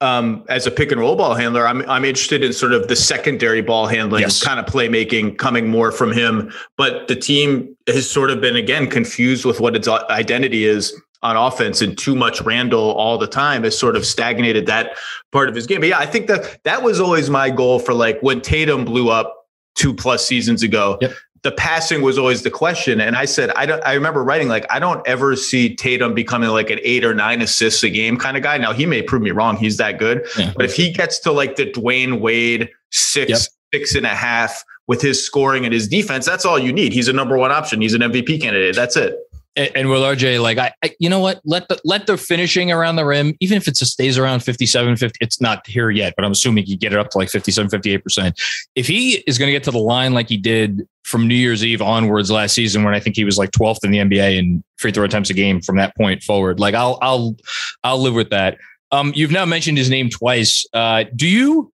[0.00, 2.96] um, as a pick and roll ball handler, I'm I'm interested in sort of the
[2.96, 4.42] secondary ball handling yes.
[4.42, 6.52] kind of playmaking coming more from him.
[6.76, 11.36] But the team has sort of been again confused with what its identity is on
[11.36, 14.96] offense, and too much Randle all the time has sort of stagnated that
[15.32, 15.80] part of his game.
[15.80, 19.10] But yeah, I think that that was always my goal for like when Tatum blew
[19.10, 19.34] up
[19.74, 20.98] two plus seasons ago.
[21.00, 23.00] Yep the passing was always the question.
[23.00, 26.50] And I said, I don't, I remember writing, like, I don't ever see Tatum becoming
[26.50, 28.58] like an eight or nine assists a game kind of guy.
[28.58, 29.56] Now he may prove me wrong.
[29.56, 30.26] He's that good.
[30.38, 30.52] Yeah.
[30.56, 33.40] But if he gets to like the Dwyane Wade six, yep.
[33.72, 36.92] six and a half with his scoring and his defense, that's all you need.
[36.92, 37.80] He's a number one option.
[37.80, 38.74] He's an MVP candidate.
[38.74, 39.16] That's it
[39.58, 41.40] and, and with RJ, like I, I, you know what?
[41.44, 45.18] Let the let the finishing around the rim, even if it stays around 57, 50,
[45.20, 48.68] it's not here yet, but I'm assuming he get it up to like 57, 58%.
[48.76, 51.64] If he is going to get to the line like he did from New Year's
[51.64, 54.62] Eve onwards last season, when I think he was like 12th in the NBA and
[54.76, 57.36] free throw attempts a game from that point forward, like I'll I'll
[57.82, 58.58] I'll live with that.
[58.92, 60.66] Um, you've now mentioned his name twice.
[60.72, 61.72] Uh, do you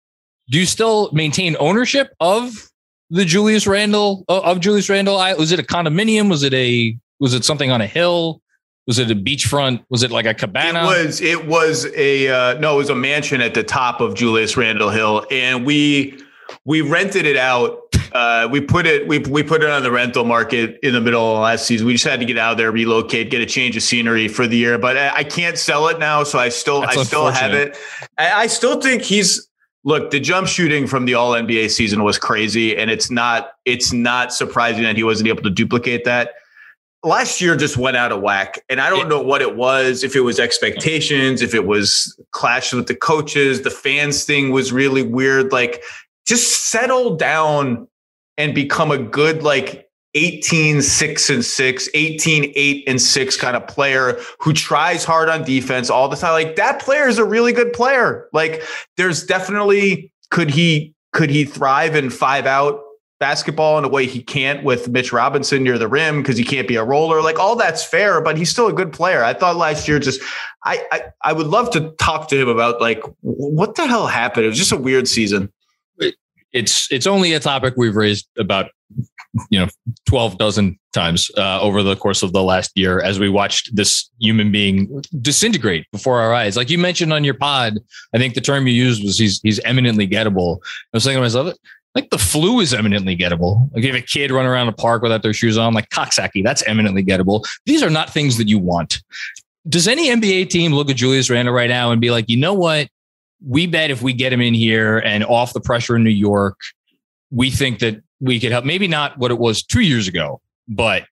[0.49, 2.69] do you still maintain ownership of
[3.09, 5.15] the Julius Randle of Julius Randle?
[5.37, 6.29] was it a condominium?
[6.29, 8.41] Was it a was it something on a hill?
[8.87, 9.83] Was it a beachfront?
[9.89, 10.79] Was it like a cabana?
[10.79, 11.21] It was.
[11.21, 12.73] It was a uh, no.
[12.73, 16.19] It was a mansion at the top of Julius Randle Hill, and we
[16.69, 17.95] we rented it out.
[18.13, 21.35] Uh, we put it we we put it on the rental market in the middle
[21.35, 21.87] of last season.
[21.87, 24.55] We just had to get out there, relocate, get a change of scenery for the
[24.55, 24.77] year.
[24.77, 27.75] But I, I can't sell it now, so I still That's I still have it.
[28.19, 29.47] I, I still think he's
[29.83, 33.93] look the jump shooting from the all nba season was crazy and it's not it's
[33.93, 36.33] not surprising that he wasn't able to duplicate that
[37.01, 40.17] last year just went out of whack and i don't know what it was if
[40.17, 45.01] it was expectations if it was clash with the coaches the fans thing was really
[45.01, 45.81] weird like
[46.29, 47.87] just settle down
[48.37, 53.67] and become a good like 18 6 and 6 18 8 and 6 kind of
[53.67, 57.51] player who tries hard on defense all the time like that player is a really
[57.51, 58.61] good player like
[58.95, 62.81] there's definitely could he could he thrive in five out
[63.19, 66.67] basketball in a way he can't with Mitch Robinson near the rim because he can't
[66.67, 67.21] be a roller.
[67.21, 69.23] Like all that's fair, but he's still a good player.
[69.23, 70.21] I thought last year just
[70.63, 74.45] I I, I would love to talk to him about like what the hell happened.
[74.45, 75.51] It was just a weird season.
[76.53, 78.71] It's it's only a topic we've raised about
[79.51, 79.67] you know
[80.07, 84.09] 12 dozen times uh, over the course of the last year as we watched this
[84.19, 87.77] human being disintegrate before our eyes like you mentioned on your pod
[88.15, 91.21] i think the term you used was he's he's eminently gettable i was thinking to
[91.21, 91.53] myself
[91.95, 93.69] like the flu is eminently gettable.
[93.73, 96.61] Like if a kid run around a park without their shoes on, like Coxsackie, that's
[96.67, 97.45] eminently gettable.
[97.65, 99.01] These are not things that you want.
[99.67, 102.53] Does any NBA team look at Julius Randle right now and be like, you know
[102.53, 102.89] what?
[103.45, 106.59] We bet if we get him in here and off the pressure in New York,
[107.31, 108.65] we think that we could help.
[108.65, 111.03] Maybe not what it was two years ago, but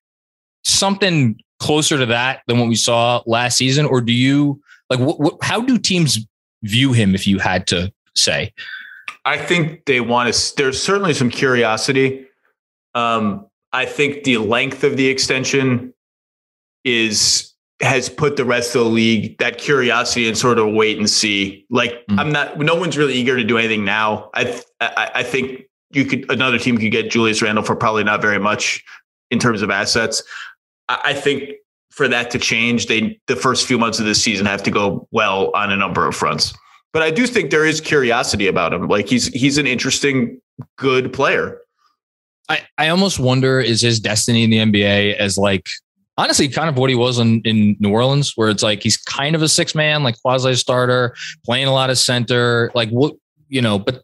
[0.64, 3.86] something closer to that than what we saw last season.
[3.86, 5.00] Or do you like?
[5.42, 6.20] How do teams
[6.64, 7.16] view him?
[7.16, 8.54] If you had to say,
[9.26, 10.56] I think they want to.
[10.56, 12.26] There's certainly some curiosity.
[12.96, 15.94] Um, I think the length of the extension
[16.84, 21.10] is has put the rest of the league that curiosity and sort of wait and
[21.10, 21.66] see.
[21.70, 22.20] Like mm-hmm.
[22.20, 22.58] I'm not.
[22.60, 24.30] No one's really eager to do anything now.
[24.34, 28.22] I, I I think you could another team could get Julius Randle for probably not
[28.22, 28.84] very much
[29.32, 30.24] in terms of assets.
[30.90, 31.52] I, I think
[31.92, 35.08] for that to change, they the first few months of this season have to go
[35.12, 36.54] well on a number of fronts
[36.98, 38.88] but I do think there is curiosity about him.
[38.88, 40.42] Like he's he's an interesting,
[40.78, 41.60] good player.
[42.50, 45.68] I, I almost wonder is his destiny in the NBA as like
[46.18, 49.36] honestly kind of what he was in, in New Orleans, where it's like he's kind
[49.36, 52.72] of a six man, like quasi starter, playing a lot of center.
[52.74, 53.16] Like what
[53.50, 54.04] you know, but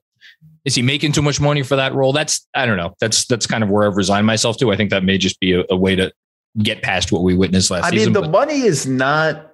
[0.65, 2.13] is he making too much money for that role?
[2.13, 2.95] That's I don't know.
[2.99, 4.71] That's that's kind of where I've resigned myself to.
[4.71, 6.11] I think that may just be a, a way to
[6.59, 8.15] get past what we witnessed last I season.
[8.15, 9.53] I mean, the money is not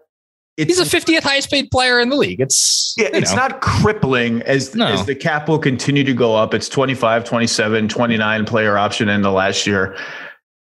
[0.67, 2.41] he's a 50th highest paid player in the league.
[2.41, 3.37] It's yeah, it's know.
[3.37, 4.87] not crippling as no.
[4.87, 6.53] as the cap will continue to go up.
[6.53, 9.97] It's 25, 27, 29 player option in the last year.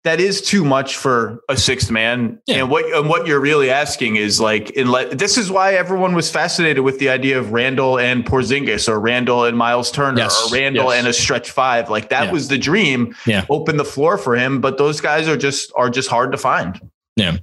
[0.09, 2.41] That is too much for a sixth man.
[2.47, 2.61] Yeah.
[2.61, 6.83] And what and what you're really asking is like this is why everyone was fascinated
[6.83, 10.51] with the idea of Randle and Porzingis or Randle and Miles Turner yes.
[10.51, 10.99] or Randle yes.
[10.99, 11.91] and a stretch five.
[11.91, 12.33] Like that yeah.
[12.33, 13.15] was the dream.
[13.27, 13.45] Yeah.
[13.51, 16.81] Open the floor for him, but those guys are just are just hard to find.
[17.17, 17.37] Yeah.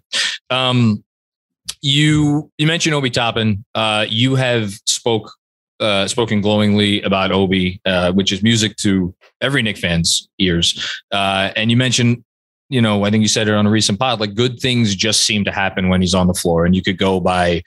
[0.49, 1.03] Um
[1.83, 3.63] you you mentioned Obi Toppin.
[3.75, 5.31] Uh, you have spoke
[5.79, 11.03] uh, spoken glowingly about Obi, uh, which is music to every Knick fan's ears.
[11.11, 12.23] Uh, and you mentioned,
[12.69, 15.25] you know, I think you said it on a recent pod, like good things just
[15.25, 16.65] seem to happen when he's on the floor.
[16.65, 17.63] And you could go by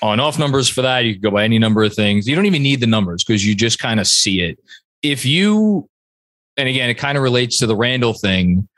[0.00, 1.00] on off numbers for that.
[1.00, 2.26] You could go by any number of things.
[2.26, 4.58] You don't even need the numbers because you just kind of see it.
[5.02, 5.88] If you,
[6.56, 8.68] and again, it kind of relates to the Randle thing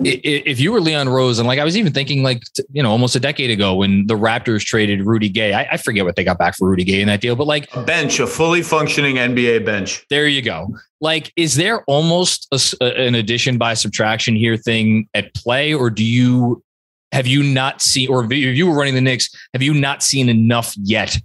[0.00, 3.16] if you were Leon Rose, and like I was even thinking, like you know, almost
[3.16, 6.38] a decade ago when the Raptors traded Rudy Gay, I, I, forget what they got
[6.38, 9.64] back for Rudy Gay in that deal, but like a bench, a fully functioning NBA
[9.64, 10.04] bench.
[10.10, 10.74] There you go.
[11.00, 16.04] Like, is there almost a, an addition by subtraction here thing at play, or do
[16.04, 16.62] you
[17.12, 20.28] have you not seen, or if you were running the Knicks, have you not seen
[20.28, 21.18] enough yet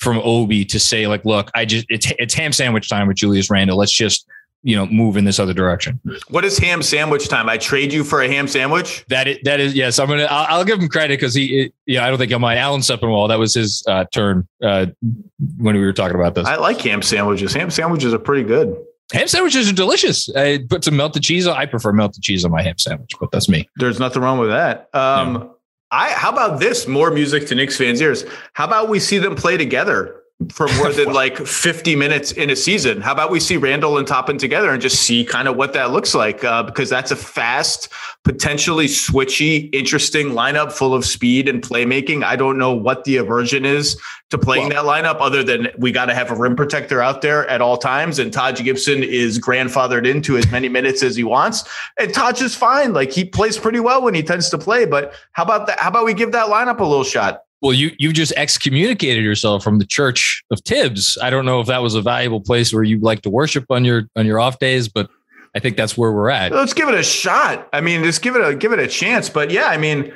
[0.00, 3.50] from Obi to say like, look, I just it's it's ham sandwich time with Julius
[3.50, 3.78] Randle.
[3.78, 4.26] Let's just
[4.62, 6.00] you know move in this other direction.
[6.28, 7.48] What is ham sandwich time?
[7.48, 9.04] I trade you for a ham sandwich.
[9.08, 9.98] That is, that is yes.
[9.98, 10.24] I'm gonna.
[10.24, 11.62] I'll, I'll give him credit because he.
[11.62, 13.28] It, yeah, I don't think I'm my Alan Sepinwall.
[13.28, 14.86] That was his uh, turn uh,
[15.58, 16.46] when we were talking about this.
[16.46, 17.52] I like ham sandwiches.
[17.54, 18.76] Ham sandwiches are pretty good.
[19.12, 20.28] Ham sandwiches are delicious.
[20.34, 21.56] I put some melted cheese on.
[21.56, 23.68] I prefer melted cheese on my ham sandwich, but that's me.
[23.76, 24.90] There's nothing wrong with that.
[24.92, 25.48] Um, yeah.
[25.92, 26.10] I.
[26.10, 26.86] How about this?
[26.86, 28.24] More music to Knicks fans' ears.
[28.52, 30.17] How about we see them play together?
[30.52, 33.00] For more than like 50 minutes in a season.
[33.00, 35.90] How about we see Randle and Toppin together and just see kind of what that
[35.90, 36.44] looks like?
[36.44, 37.88] Uh, because that's a fast,
[38.22, 42.22] potentially switchy, interesting lineup full of speed and playmaking.
[42.22, 45.90] I don't know what the aversion is to playing well, that lineup other than we
[45.90, 48.20] got to have a rim protector out there at all times.
[48.20, 51.64] And Taj Gibson is grandfathered into as many minutes as he wants.
[51.98, 52.92] And Taj is fine.
[52.92, 54.84] Like he plays pretty well when he tends to play.
[54.84, 55.80] But how about that?
[55.80, 57.42] How about we give that lineup a little shot?
[57.60, 61.18] Well, you you've just excommunicated yourself from the Church of Thibs.
[61.20, 63.84] I don't know if that was a valuable place where you like to worship on
[63.84, 65.10] your on your off days, but
[65.54, 66.52] I think that's where we're at.
[66.52, 67.68] Let's give it a shot.
[67.72, 69.28] I mean, just give it a give it a chance.
[69.28, 70.12] But yeah, I mean,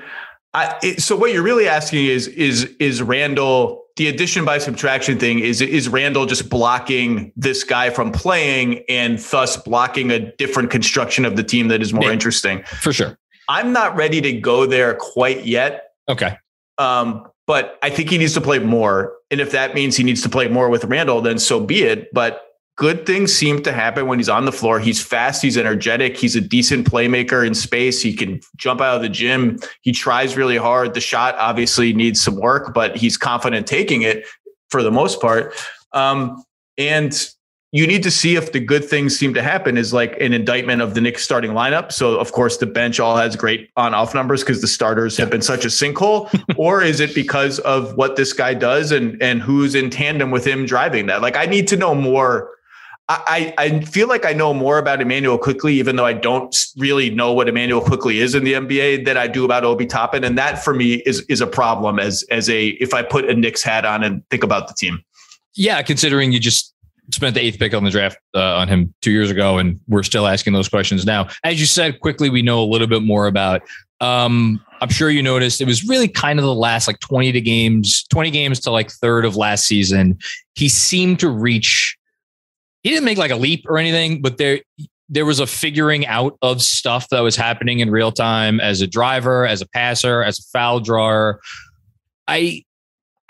[0.54, 5.18] I, it, so what you're really asking is is is Randle the addition by subtraction
[5.18, 10.70] thing is is Randle just blocking this guy from playing and thus blocking a different
[10.70, 12.62] construction of the team that is more yeah, interesting.
[12.80, 13.18] For sure.
[13.48, 15.90] I'm not ready to go there quite yet.
[16.08, 16.36] Okay.
[16.78, 19.12] Um, but I think he needs to play more.
[19.30, 22.10] And if that means he needs to play more with Randle, then so be it.
[22.14, 22.40] But
[22.78, 24.80] good things seem to happen when he's on the floor.
[24.80, 28.00] He's fast, he's energetic, he's a decent playmaker in space.
[28.00, 29.58] He can jump out of the gym.
[29.82, 30.94] He tries really hard.
[30.94, 34.24] The shot obviously needs some work, but he's confident taking it
[34.70, 35.54] for the most part.
[35.92, 36.42] Um,
[36.78, 37.12] and
[37.74, 40.82] you need to see if the good things seem to happen is like an indictment
[40.82, 41.90] of the Knicks starting lineup.
[41.90, 45.30] So of course the bench all has great on off numbers because the starters have
[45.30, 49.40] been such a sinkhole, or is it because of what this guy does and and
[49.40, 51.22] who's in tandem with him driving that?
[51.22, 52.50] Like I need to know more.
[53.08, 57.10] I, I feel like I know more about Immanuel Quickley, even though I don't really
[57.10, 60.38] know what Immanuel Quickley is in the NBA, than I do about Obi Toppin, and
[60.38, 63.62] that for me is is a problem as as a if I put a Knicks
[63.62, 65.02] hat on and think about the team.
[65.54, 66.72] Yeah, considering you just
[67.12, 70.02] spent the eighth pick on the draft uh, on him two years ago, and we're
[70.02, 71.28] still asking those questions now.
[71.44, 73.62] As you said, Quickley, we know a little bit more about.
[74.00, 77.40] Um, I'm sure you noticed it was really kind of the last like 20 to
[77.40, 80.18] games, 20 games to like third of last season.
[80.54, 81.96] He seemed to reach.
[82.82, 84.60] He didn't make like a leap or anything, but there
[85.08, 88.86] there was a figuring out of stuff that was happening in real time as a
[88.86, 91.38] driver, as a passer, as a foul drawer.
[92.26, 92.64] I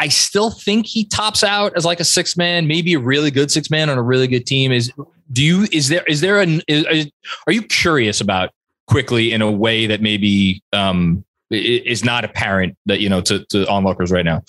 [0.02, 3.52] I still think he tops out as like a six man, maybe a really good
[3.52, 4.72] six man on a really good team.
[4.72, 4.90] Is
[5.30, 7.08] do you is there is there an is,
[7.46, 8.50] are you curious about
[8.88, 13.64] Quickley in a way that maybe um, is not apparent that you know to to
[13.68, 14.42] onlookers right now?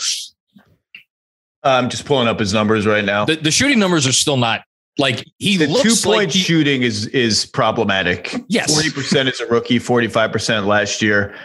[1.63, 3.25] I'm just pulling up his numbers right now.
[3.25, 4.63] The, the shooting numbers are still not
[4.97, 8.35] like he the two point like he, shooting is is problematic.
[8.47, 8.73] Yes.
[8.73, 11.35] forty percent is a rookie, forty five percent last year.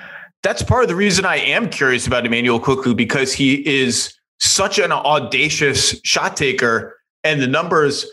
[0.42, 4.78] That's part of the reason I am curious about Immanuel Quickley because he is such
[4.78, 8.06] an audacious shot taker, and the numbers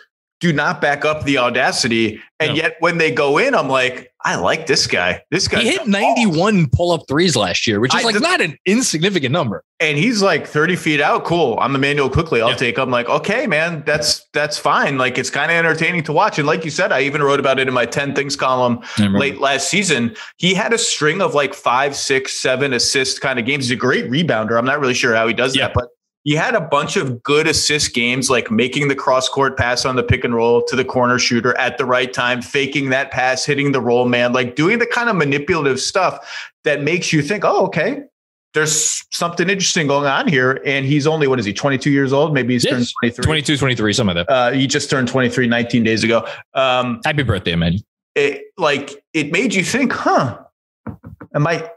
[0.49, 2.21] do not back up the audacity.
[2.39, 2.55] And No.
[2.55, 5.21] yet, when they go in, I'm like, I like this guy.
[5.31, 8.41] This guy he hit 91 pull up threes last year, which is I- like not
[8.41, 9.63] an insignificant number.
[9.79, 11.23] and he's like 30 feet out.
[11.25, 11.57] Cool.
[11.61, 12.41] I'm Immanuel Quickley.
[12.41, 12.55] I'll Yeah.
[12.55, 12.77] take.
[12.79, 14.97] I'm like, okay, man, that's that's fine.
[14.97, 16.37] Like it's kind of entertaining to watch.
[16.39, 19.39] And like you said, I even wrote about it in my 10 things column late
[19.39, 20.15] last season.
[20.37, 23.65] He had a string of like five, six, seven assist kind of games.
[23.65, 24.57] He's a great rebounder.
[24.57, 25.67] I'm not really sure how he does Yeah.
[25.67, 25.87] that, but
[26.26, 29.95] he had a bunch of good assist games, like making the cross court pass on
[29.95, 33.45] the pick and roll to the corner shooter at the right time, faking that pass,
[33.45, 37.45] hitting the roll man, like doing the kind of manipulative stuff that makes you think,
[37.45, 38.01] oh, okay,
[38.55, 40.61] there's something interesting going on here.
[40.65, 42.34] And he's only, what is he, 22 years old?
[42.34, 42.71] Maybe he's Yes.
[42.73, 43.23] turned 23.
[43.23, 44.28] 22, 23, some of that.
[44.30, 46.28] Uh, he just turned 23 19 days ago.
[46.55, 47.76] Um, Happy birthday, man.
[48.15, 50.39] it like it made you think, huh?
[51.36, 51.69] Am I?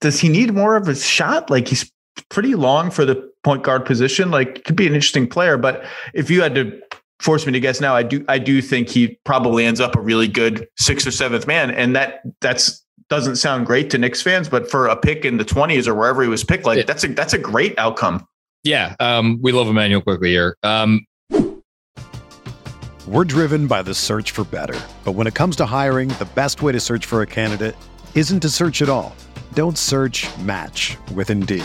[0.00, 1.50] Does he need more of a shot?
[1.50, 1.90] Like he's
[2.28, 4.30] pretty long for the point guard position.
[4.30, 5.84] Like could be an interesting player, but
[6.14, 6.80] if you had to
[7.20, 10.00] force me to guess now, I do I do think he probably ends up a
[10.00, 14.48] really good sixth or seventh man, and that that's doesn't sound great to Knicks fans,
[14.48, 16.84] but for a pick in the twenties or wherever he was picked, like Yeah.
[16.84, 18.26] that's a that's a great outcome.
[18.62, 20.56] Yeah, um, we love Immanuel Quickley here.
[20.62, 21.06] Um,
[23.06, 24.78] We're driven by the search for better.
[25.04, 27.74] But when it comes to hiring, the best way to search for a candidate
[28.14, 29.16] isn't to search at all.
[29.54, 31.64] Don't search match with Indeed.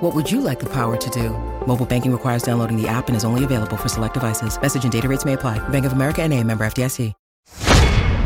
[0.00, 1.30] What would you like the power to do?
[1.66, 4.60] Mobile banking requires downloading the app and is only available for select devices.
[4.60, 5.58] Message and data rates may apply.
[5.70, 7.12] Bank of America and a member FDIC.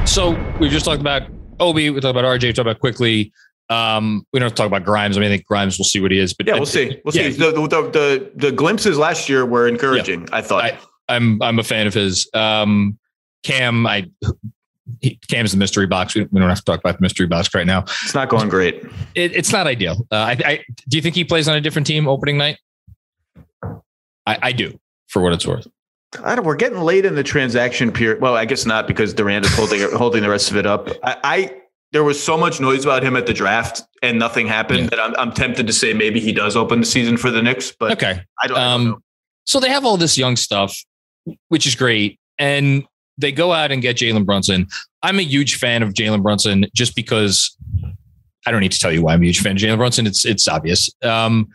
[0.07, 1.23] so we've just talked about
[1.61, 3.33] Obi, we talked about RJ, we talked about Quickley.
[3.70, 5.16] Um, we don't have to talk about Grimes.
[5.16, 5.79] I mean, I think Grimes.
[5.79, 6.35] We'll see what he is.
[6.35, 7.01] But yeah, we'll see.
[7.07, 7.31] We'll yeah.
[7.31, 7.39] see.
[7.39, 10.23] The, the, the the glimpses last year were encouraging.
[10.23, 10.37] Yeah.
[10.37, 10.64] I thought.
[10.64, 12.29] I, I'm I'm a fan of his.
[12.35, 12.99] Um,
[13.45, 14.11] Cam, I
[15.03, 16.15] he, Cam's the mystery box.
[16.15, 17.83] We, we, don't have to talk about the mystery box right now.
[18.05, 18.85] It's not going great.
[19.15, 20.07] It, it's not ideal.
[20.11, 22.59] Uh, I, I, do you think he plays on a different team opening night?
[24.25, 24.79] I, I do,
[25.09, 25.67] for what it's worth.
[26.13, 28.21] God, we're getting late in the transaction period.
[28.21, 30.89] Well, I guess not because Durant is holding holding the rest of it up.
[31.03, 31.57] I, I,
[31.93, 34.87] there was so much noise about him at the draft and nothing happened yeah.
[34.91, 37.73] that I'm, I'm tempted to say maybe he does open the season for the Knicks.
[37.73, 38.99] But okay, I don't, um, I don't know.
[39.45, 40.79] So they have all this young stuff,
[41.49, 42.85] which is great, and
[43.19, 44.69] they go out and get Jalen Brunson.
[45.03, 47.57] I'm a huge fan of Jalen Brunson just because
[48.47, 50.07] I don't need to tell you why I'm a huge fan of Jalen Brunson.
[50.07, 50.91] It's it's obvious.
[51.03, 51.49] Um,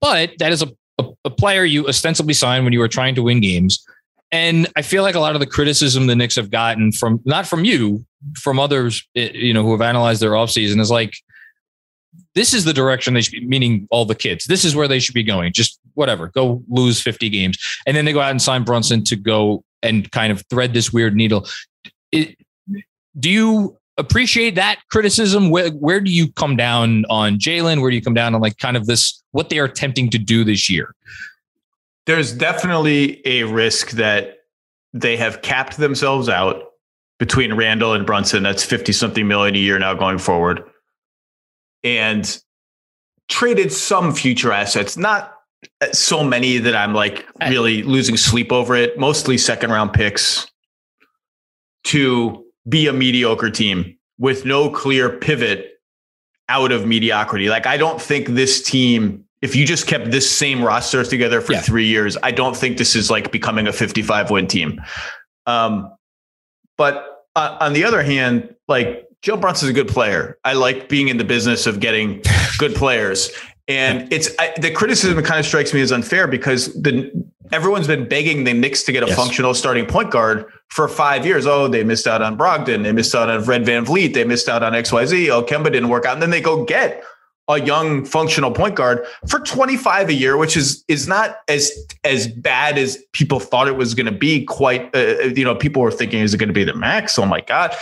[0.00, 3.22] but that is a, a, a player you ostensibly signed when you were trying to
[3.22, 3.84] win games.
[4.32, 7.46] And I feel like a lot of the criticism the Knicks have gotten from not
[7.46, 8.04] from you,
[8.36, 11.14] from others, eh, you know, who have analyzed their offseason is like,
[12.34, 14.46] this is the direction they should be, meaning all the kids.
[14.46, 15.52] This is where they should be going.
[15.52, 17.58] Just whatever, go lose 50 games.
[17.86, 20.92] And then they go out and sign Brunson to go and kind of thread this
[20.92, 21.46] weird needle.
[23.18, 25.50] Do you appreciate that criticism?
[25.50, 27.80] Where, where do you come down on Jalen?
[27.80, 30.18] Where do you come down on like kind of this, what they are attempting to
[30.18, 30.94] do this year?
[32.10, 34.38] there's definitely a risk that
[34.92, 36.72] they have capped themselves out
[37.20, 38.42] between Randle and Brunson.
[38.42, 40.62] That's 50 something million a year now going forward.
[41.84, 42.36] And
[43.28, 45.36] traded some future assets, not
[45.92, 50.50] so many that I'm like really losing sleep over it, mostly second round picks
[51.84, 55.80] to be a mediocre team with no clear pivot
[56.48, 57.48] out of mediocrity.
[57.48, 61.54] Like, I don't think this team if you just kept this same roster together for
[61.54, 61.60] yeah.
[61.60, 64.80] three years, I don't think this is like becoming a 55 win team.
[65.46, 65.90] Um,
[66.76, 70.38] but uh, on the other hand, like Joe Brunson's a good player.
[70.44, 72.22] I like being in the business of getting
[72.58, 73.30] good players.
[73.66, 77.10] And it's I, the criticism kind of strikes me as unfair because the
[77.52, 79.16] everyone's been begging the Knicks to get a yes.
[79.16, 81.46] functional starting point guard for five years.
[81.46, 82.84] Oh, they missed out on Brogdon.
[82.84, 84.14] They missed out on Fred VanVleet.
[84.14, 85.28] They missed out on XYZ.
[85.28, 86.14] Oh, Kemba didn't work out.
[86.14, 87.02] And then they go get
[87.48, 91.72] a young functional point guard for 25 a year, which is is not as
[92.04, 94.44] as bad as people thought it was going to be.
[94.44, 97.18] Quite, uh, uh, you know, people were thinking, is it going to be the max?
[97.18, 97.74] Oh my god!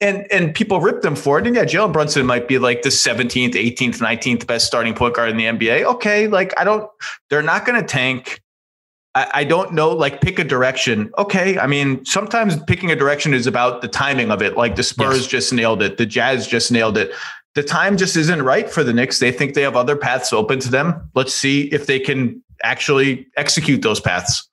[0.00, 1.46] And and people ripped them for it.
[1.46, 5.28] And yeah, Jalen Brunson might be like the 17th, 18th, 19th best starting point guard
[5.28, 5.84] in the NBA.
[5.84, 6.88] Okay, like I don't,
[7.28, 8.40] they're not going to tank.
[9.14, 11.10] I, I don't know, like pick a direction.
[11.18, 11.58] Okay.
[11.58, 14.56] I mean, sometimes picking a direction is about the timing of it.
[14.56, 15.26] Like the Spurs yes.
[15.26, 15.98] just nailed it.
[15.98, 17.12] The Jazz just nailed it
[17.54, 19.18] the time just isn't right for the Knicks.
[19.18, 21.10] They think they have other paths open to them.
[21.14, 24.48] Let's see if they can actually execute those paths.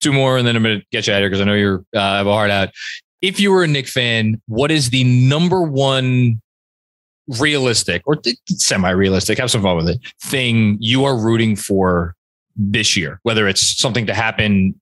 [0.00, 1.54] Two more, and then I'm going to get you out of here because I know
[1.54, 2.70] you're uh, have a heart out.
[3.22, 6.40] If you were a Knick fan, what is the number one
[7.38, 9.38] realistic or semi-realistic?
[9.38, 10.00] Have some fun with it.
[10.22, 12.16] Thing you are rooting for
[12.56, 14.78] this year, whether it's something to happen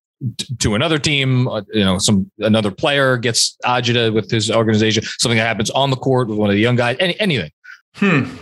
[0.59, 5.39] to another team, uh, you know, some another player gets agita with his organization, something
[5.39, 7.51] that happens on the court with one of the young guys, any, anything.
[7.95, 8.37] Hmm.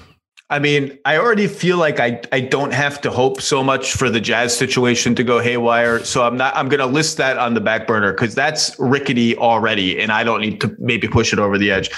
[0.49, 4.09] I mean, I already feel like I, I don't have to hope so much for
[4.09, 6.05] the Jazz situation to go haywire.
[6.05, 10.01] So I'm not I'm gonna list that on the back burner because that's rickety already,
[10.01, 11.91] and I don't need to maybe push it over the edge.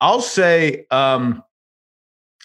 [0.00, 1.42] I'll say um,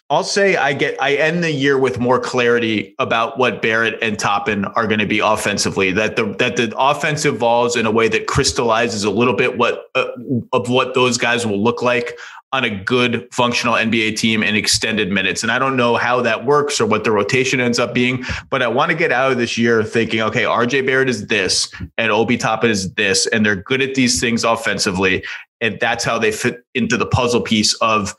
[0.10, 4.20] I'll say I get I end the year with more clarity about what Barrett and
[4.20, 5.92] Toppin are going to be offensively.
[5.92, 9.86] That the that the offense evolves in a way that crystallizes a little bit what
[9.96, 10.08] uh,
[10.52, 12.18] of what those guys will look like
[12.54, 15.42] on a good functional NBA team in extended minutes.
[15.42, 18.62] And I don't know how that works or what the rotation ends up being, but
[18.62, 22.12] I want to get out of this year thinking, okay, RJ Barrett is this and
[22.12, 25.24] Obi Toppin is this, and they're good at these things offensively.
[25.62, 28.16] And that's how they fit into the puzzle piece of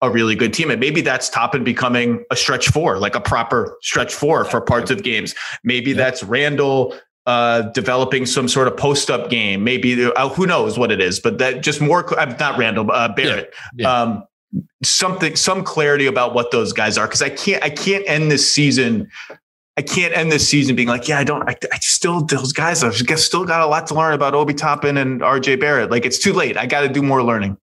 [0.00, 0.70] a really good team.
[0.70, 4.90] And maybe that's Toppin becoming a stretch four, like a proper stretch four for parts
[4.90, 5.34] of games.
[5.64, 6.94] Maybe that's Randle
[7.26, 9.64] uh, developing some sort of post up game.
[9.64, 13.12] Maybe uh, who knows what it is, but that just more, uh, not Randle, uh,
[13.12, 13.52] Barrett.
[13.76, 13.82] Yeah.
[13.82, 14.02] Yeah.
[14.02, 14.24] Um,
[14.82, 17.06] something, some clarity about what those guys are.
[17.06, 19.10] Cause I can't, I can't end this season.
[19.76, 22.82] I can't end this season being like, yeah, I don't, I, I still, those guys,
[22.82, 25.90] I've still got a lot to learn about Obi Toppin and RJ Barrett.
[25.90, 26.56] Like it's too late.
[26.56, 27.58] I got to do more learning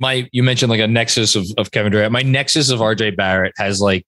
[0.00, 2.12] my you mentioned like a nexus of, of Kevin Durant.
[2.12, 4.06] My nexus of RJ Barrett has like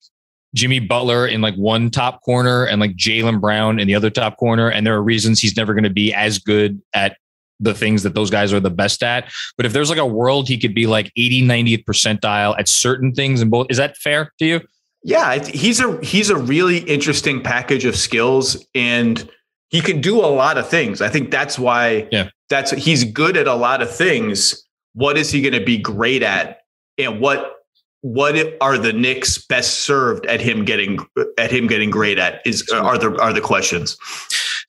[0.55, 4.37] Jimmy Butler in like one top corner and like Jaylen Brown in the other top
[4.37, 4.69] corner.
[4.69, 7.17] And there are reasons he's never going to be as good at
[7.59, 9.31] the things that those guys are the best at.
[9.55, 13.13] But if there's like a world he could be like 80, 90th percentile at certain
[13.13, 14.61] things and both, is that fair to you?
[15.03, 19.29] Yeah, he's a he's a really interesting package of skills and
[19.69, 21.01] he can do a lot of things.
[21.01, 22.29] I think that's why yeah.
[22.49, 24.66] that's he's good at a lot of things
[24.97, 26.61] what is he going to be great at
[26.97, 27.53] and what
[28.01, 30.97] what are the Knicks best served at him getting
[31.37, 33.95] at him getting great at is are the are the questions.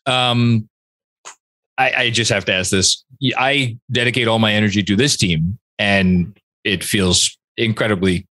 [0.04, 0.68] Um,
[1.78, 3.04] I, I just have to ask this.
[3.38, 8.26] I dedicate all my energy to this team, and it feels incredibly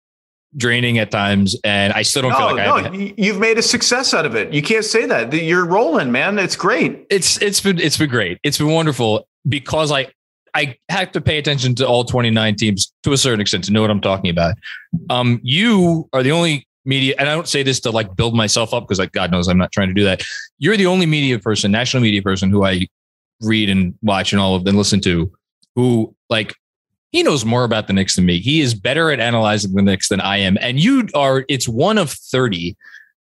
[0.56, 1.56] draining at times.
[1.64, 4.36] And I still don't no, feel like no, I you've made a success out of
[4.36, 4.54] it.
[4.54, 5.34] You can't say that.
[5.34, 6.38] You're rolling, man.
[6.38, 7.08] It's great.
[7.10, 8.40] It's it's been it's been great.
[8.44, 10.12] It's been wonderful because I
[10.58, 13.82] I have to pay attention to all 29 teams to a certain extent to know
[13.82, 14.56] what I'm talking about.
[15.08, 18.74] Um, you are the only media, and I don't say this to like build myself
[18.74, 20.24] up because like God knows I'm not trying to do that.
[20.58, 22.88] You're the only media person, national media person who I
[23.40, 25.32] read and watch and all of and listen to,
[25.76, 26.56] who like
[27.12, 28.40] he knows more about the Knicks than me.
[28.40, 31.46] He is better at analyzing the Knicks than I am, and you are.
[31.50, 32.76] It's one of 30.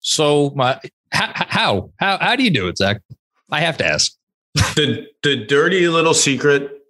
[0.02, 0.80] So my
[1.12, 3.02] how how how, how do you do it, Zach?
[3.50, 4.12] I have to ask.
[4.54, 6.83] the the dirty little secret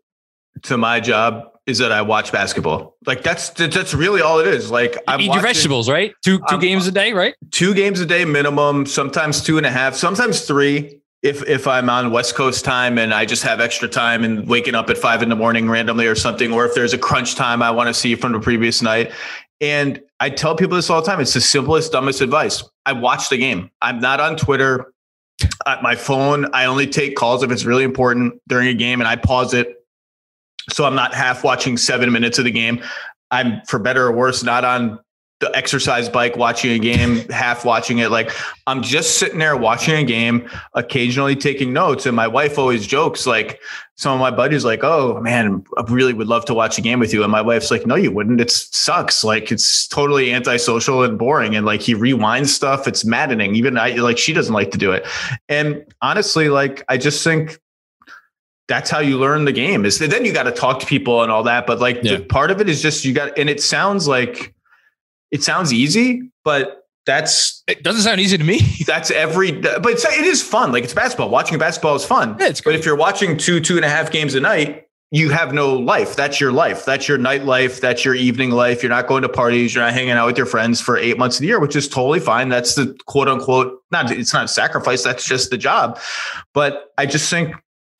[0.63, 2.97] to my job is that I watch basketball.
[3.05, 4.69] Like that's that's really all it is.
[4.69, 6.13] Like I'm eat your vegetables, right?
[6.23, 7.35] Two 2 I'm, games a day, right?
[7.51, 8.85] Two games a day minimum.
[8.85, 9.95] Sometimes two and a half.
[9.95, 10.99] Sometimes three.
[11.21, 14.75] If if I'm on West Coast time and I just have extra time and waking
[14.75, 17.61] up at five in the morning randomly or something, or if there's a crunch time
[17.61, 19.11] I want to see from the previous night.
[19.61, 21.21] And I tell people this all the time.
[21.21, 22.61] It's the simplest, dumbest advice.
[22.85, 23.71] I watch the game.
[23.81, 24.93] I'm not on Twitter.
[25.65, 29.07] At my phone, I only take calls if it's really important during a game and
[29.07, 29.82] I pause it
[30.69, 32.81] so I'm not half watching seven minutes of the game.
[33.31, 34.99] I'm for better or worse not on
[35.43, 38.09] the exercise bike watching a game, half watching it.
[38.09, 38.31] Like
[38.65, 42.05] I'm just sitting there watching a game, occasionally taking notes.
[42.05, 43.59] And my wife always jokes, like
[43.95, 46.99] some of my buddies, like, "Oh man, I really would love to watch a game
[46.99, 48.39] with you." And my wife's like, "No, you wouldn't.
[48.39, 49.23] It sucks.
[49.23, 52.87] Like it's totally antisocial and boring." And like he rewinds stuff.
[52.87, 53.53] It's maddening.
[53.55, 55.05] Even I like she doesn't like to do it.
[55.49, 57.59] And honestly, like I just think
[58.73, 61.31] that's how you learn the game is then you got to talk to people and
[61.31, 62.17] all that but like yeah.
[62.27, 64.55] part of it is just you got and it sounds like
[65.29, 68.59] it sounds easy but that's it doesn't sound easy to me.
[68.87, 72.37] That's every but it's, it is fun like it's basketball watching basketball is fun.
[72.39, 75.29] Yeah, it's but if you're watching two two and a half games a night you
[75.29, 76.15] have no life.
[76.15, 76.85] That's your life.
[76.85, 78.81] That's your night life that's your evening life.
[78.81, 79.75] You're not going to parties.
[79.75, 81.89] You're not hanging out with your friends for eight months of the year which is
[81.89, 82.47] totally fine.
[82.47, 85.03] That's the quote unquote not it's not a sacrifice.
[85.03, 85.99] That's just the job.
[86.53, 87.53] But i just think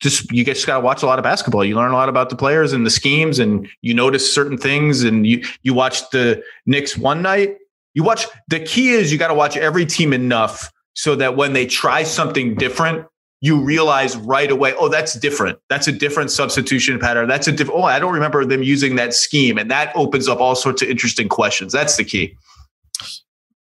[0.04, 1.64] just you just got to watch a lot of basketball.
[1.64, 5.02] You learn a lot about the players and the schemes, and you notice certain things.
[5.02, 7.56] And you you watch the Knicks one night.
[7.94, 8.26] You watch.
[8.48, 12.02] The key is you got to watch every team enough so that when they try
[12.02, 13.06] something different,
[13.40, 15.58] you realize right away, oh, that's different.
[15.70, 17.26] That's a different substitution pattern.
[17.26, 17.80] That's a different.
[17.80, 20.88] Oh, I don't remember them using that scheme, and that opens up all sorts of
[20.88, 21.72] interesting questions.
[21.72, 22.36] That's the key.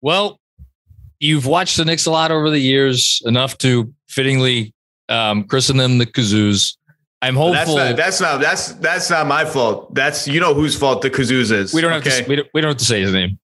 [0.01, 0.41] Well,
[1.19, 4.72] you've watched the Knicks a lot over the years, enough to fittingly
[5.09, 6.77] um, christen them the kazoos.
[7.21, 7.75] I'm hopeful.
[7.75, 9.93] That's not, that's not that's that's not my fault.
[9.93, 11.73] That's you know whose fault the kazoos is.
[11.73, 13.39] We don't have to we don't, we don't have to say his name.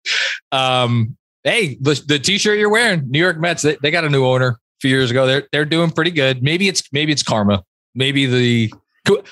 [0.52, 4.26] Um, hey, the, the t-shirt you're wearing, New York Mets, they, they got a new
[4.26, 5.26] owner a few years ago.
[5.26, 6.44] They're they're doing pretty good.
[6.44, 7.64] Maybe it's maybe it's karma.
[7.96, 8.74] Maybe the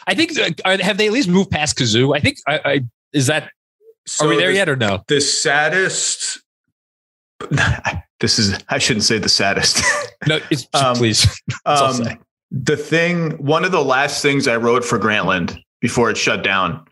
[0.07, 2.15] I think uh, have they at least moved past kazoo?
[2.15, 2.81] I think I, I
[3.13, 3.51] is that
[4.05, 5.03] so are we there the, yet or no?
[5.07, 6.39] The saddest.
[8.19, 9.81] This is I shouldn't say the saddest.
[10.27, 11.27] No, it's um, please.
[11.65, 12.19] Um,
[12.51, 16.85] the thing, one of the last things I wrote for Grantland before it shut down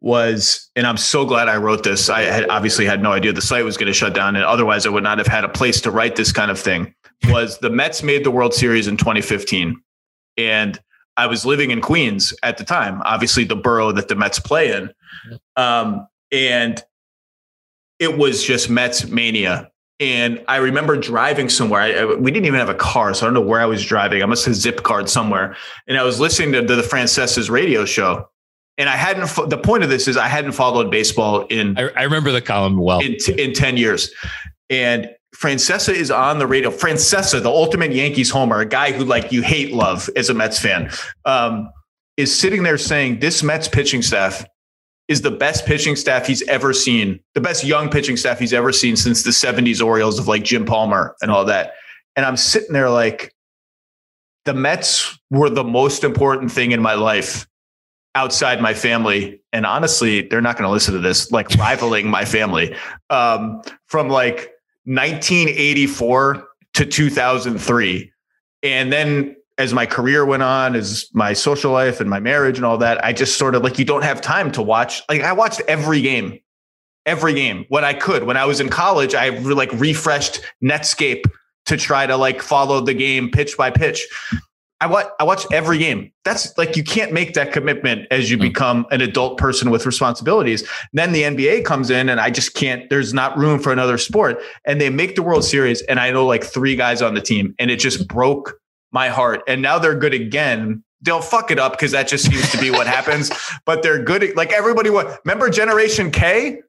[0.00, 2.08] was, and I'm so glad I wrote this.
[2.08, 4.86] I had obviously had no idea the site was going to shut down, and otherwise
[4.86, 6.94] I would not have had a place to write this kind of thing.
[7.28, 9.80] Was the Mets made the World Series in 2015,
[10.38, 10.80] and
[11.16, 14.72] I was living in Queens at the time, obviously the borough that the Mets play
[14.72, 14.92] in,
[15.56, 16.82] um, and
[18.00, 19.70] it was just Mets mania
[20.00, 21.80] and I remember driving somewhere.
[21.80, 24.22] I, we didn't even have a car, so I don't know where I was driving.
[24.22, 25.56] I must have zip card somewhere.
[25.86, 28.28] And I was listening to, to the Francesa's radio show.
[28.78, 31.78] And I hadn't, the point of this is I hadn't followed baseball in.
[31.78, 33.00] I, I remember the column well.
[33.00, 34.10] In, in 10 years.
[34.70, 36.70] And Francesa is on the radio.
[36.70, 40.58] Francesa, the ultimate Yankees homer, a guy who like you hate love as a Mets
[40.58, 40.90] fan,
[41.24, 41.70] um,
[42.16, 44.44] is sitting there saying this Mets pitching staff
[45.12, 48.72] is the best pitching staff he's ever seen, the best young pitching staff he's ever
[48.72, 51.74] seen since the 70s Orioles of like Jim Palmer and all that.
[52.16, 53.34] And I'm sitting there like,
[54.44, 57.46] the Mets were the most important thing in my life
[58.14, 59.40] outside my family.
[59.52, 62.74] And honestly, they're not going to listen to this, like rivaling my family
[63.10, 64.50] um, from like
[64.84, 68.12] 1984 to 2003.
[68.62, 72.64] And then as my career went on, as my social life and my marriage and
[72.64, 75.02] all that, I just sort of like you don't have time to watch.
[75.08, 76.38] Like I watched every game,
[77.06, 78.24] every game when I could.
[78.24, 81.24] When I was in college, I like refreshed Netscape
[81.66, 84.06] to try to like follow the game pitch by pitch.
[84.80, 86.10] I watch I watch every game.
[86.24, 88.40] That's like you can't make that commitment as you mm.
[88.40, 90.68] become an adult person with responsibilities.
[90.92, 94.42] Then the NBA comes in and I just can't there's not room for another sport
[94.66, 97.54] and they make the World Series and I know like three guys on the team
[97.60, 98.58] and it just broke
[98.92, 99.42] my heart.
[99.48, 100.84] And now they're good again.
[101.00, 103.30] They'll fuck it up because that just seems to be what happens.
[103.64, 104.36] But they're good.
[104.36, 106.60] Like everybody, what remember Generation K?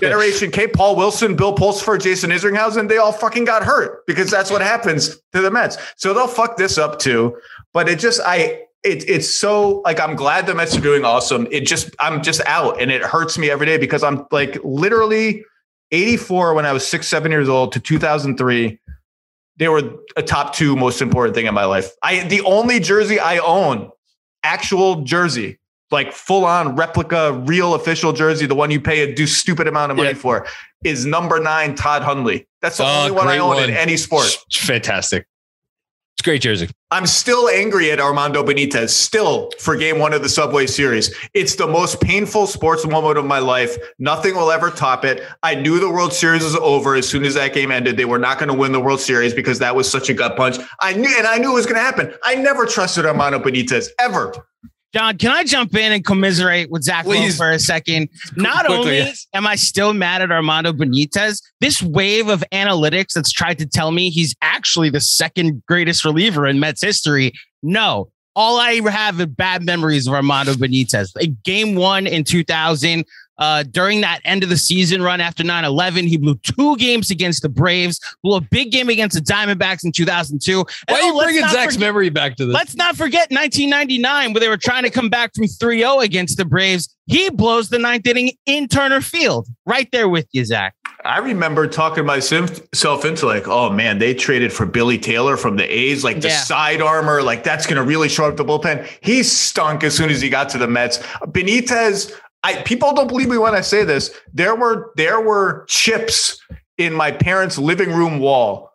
[0.00, 4.50] Generation K, Paul Wilson, Bill Pulsipher, Jason Isringhausen, they all fucking got hurt because that's
[4.50, 5.78] what happens to the Mets.
[5.96, 7.38] So they'll fuck this up too.
[7.72, 11.48] But it just, I, it, it's so like I'm glad the Mets are doing awesome.
[11.50, 15.42] It just I'm just out and it hurts me every day because I'm like literally
[15.90, 18.78] 84 when I was six, seven years old to 2003.
[19.56, 19.82] They were
[20.16, 21.92] a top two most important thing in my life.
[22.02, 23.90] I the only jersey I own,
[24.42, 25.58] actual jersey,
[25.90, 29.92] like full on replica, real official jersey, the one you pay a do stupid amount
[29.92, 30.14] of money yeah.
[30.14, 30.46] for,
[30.84, 32.48] is number nine Todd Hundley.
[32.60, 33.70] That's the oh, only one I own one.
[33.70, 34.26] in any sport.
[34.52, 35.26] Fantastic.
[36.14, 36.70] It's great jersey.
[36.92, 41.12] I'm still angry at Armando Benitez, still for game one of the Subway Series.
[41.34, 43.76] It's the most painful sports moment of my life.
[43.98, 45.24] Nothing will ever top it.
[45.42, 47.96] I knew the World Series was over as soon as that game ended.
[47.96, 50.36] They were not going to win the World Series because that was such a gut
[50.36, 50.56] punch.
[50.80, 52.14] I knew, and I knew it was going to happen.
[52.22, 54.32] I never trusted Armando Benitez ever.
[54.94, 57.36] John, can I jump in and commiserate with Zach Please.
[57.36, 58.08] for a second?
[58.36, 63.32] Not Quickly, only am I still mad at Armando Benitez, this wave of analytics that's
[63.32, 67.32] tried to tell me he's actually the second greatest reliever in Mets history.
[67.60, 71.10] No, all I have are bad memories of Armando Benitez.
[71.16, 73.04] Like game one in 2000,
[73.38, 76.06] uh, during that end of the season run after 9 11.
[76.06, 79.92] He blew two games against the Braves, blew a big game against the Diamondbacks in
[79.92, 80.58] 2002.
[80.58, 82.54] And Why are you oh, bringing Zach's forget, memory back to this?
[82.54, 86.36] Let's not forget 1999, where they were trying to come back from 3 0 against
[86.36, 86.94] the Braves.
[87.06, 89.48] He blows the ninth inning in Turner Field.
[89.66, 90.74] Right there with you, Zach.
[91.04, 95.64] I remember talking myself into like, oh man, they traded for Billy Taylor from the
[95.64, 96.40] A's, like the yeah.
[96.40, 98.88] side armor, like that's going to really show up the bullpen.
[99.02, 100.98] He stunk as soon as he got to the Mets.
[101.26, 102.10] Benitez,
[102.44, 104.14] I people don't believe me when I say this.
[104.32, 106.38] There were there were chips
[106.76, 108.70] in my parents' living room wall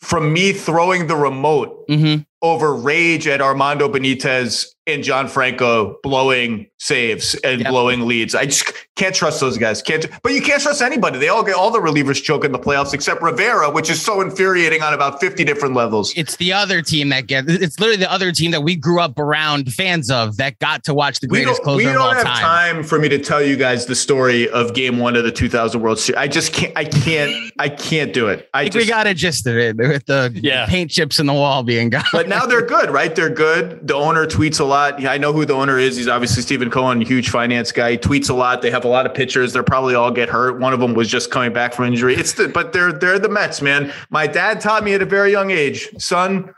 [0.00, 2.22] from me throwing the remote mm-hmm.
[2.40, 7.70] over rage at Armando Benitez and John Franco blowing saves and yep.
[7.70, 8.34] blowing leads.
[8.34, 9.80] I just can't trust those guys.
[9.80, 11.18] Can't, but you can't trust anybody.
[11.18, 14.20] They all get all the relievers choke in the playoffs except Rivera, which is so
[14.20, 16.12] infuriating on about 50 different levels.
[16.16, 19.18] It's the other team that gets it's literally the other team that we grew up
[19.18, 22.16] around fans of that got to watch the greatest closer of all time.
[22.16, 25.14] We don't have time for me to tell you guys the story of game one
[25.14, 26.18] of the 2000 World Series.
[26.18, 28.48] I just can't, I can't, I can't do it.
[28.52, 30.66] I, I just, we got a gist of it with the yeah.
[30.66, 32.04] paint chips in the wall being gone.
[32.12, 33.14] But now they're good, right?
[33.14, 33.86] They're good.
[33.86, 35.04] The owner tweets a lot.
[35.04, 35.96] I know who the owner is.
[35.96, 37.92] He's obviously Steven Cohen, huge finance guy.
[37.92, 38.62] He tweets a lot.
[38.62, 39.52] They have a lot of pitchers.
[39.52, 40.58] They're probably all get hurt.
[40.58, 42.14] One of them was just coming back from injury.
[42.14, 43.92] It's the, but they're they're the Mets, man.
[44.10, 46.54] My dad taught me at a very young age, son,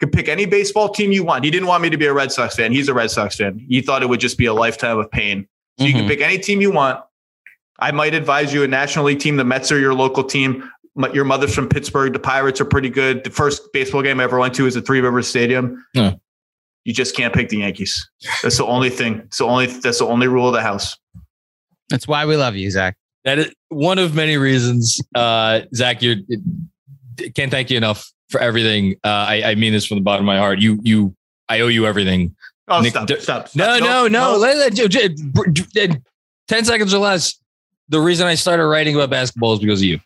[0.00, 1.44] could pick any baseball team you want.
[1.44, 2.72] He didn't want me to be a Red Sox fan.
[2.72, 3.64] He's a Red Sox fan.
[3.68, 5.48] He thought it would just be a lifetime of pain.
[5.78, 5.86] So mm-hmm.
[5.86, 6.08] you can mm-hmm.
[6.08, 7.00] pick any team you want.
[7.80, 9.36] I might advise you a National League team.
[9.36, 10.68] The Mets are your local team.
[11.12, 12.12] Your mother's from Pittsburgh.
[12.12, 13.22] The Pirates are pretty good.
[13.22, 15.84] The first baseball game I ever went to was at Three Rivers Stadium.
[15.94, 16.14] Yeah.
[16.88, 18.08] You just can't pick the Yankees.
[18.42, 19.18] That's the only thing.
[19.26, 20.96] It's the only that's the only rule of the house.
[21.90, 22.96] That's why we love you, Zach.
[23.26, 24.98] That is one of many reasons.
[25.14, 26.24] Uh, Zach, you
[27.34, 28.94] can't thank you enough for everything.
[29.04, 30.60] Uh, I, I mean this from the bottom of my heart.
[30.60, 31.14] You you
[31.50, 32.34] I owe you everything.
[32.68, 34.38] Oh, Nick, stop, stop, stop, No, no, no.
[34.38, 35.96] no.
[36.48, 37.38] Ten seconds or less.
[37.90, 40.00] The reason I started writing about basketball is because of you.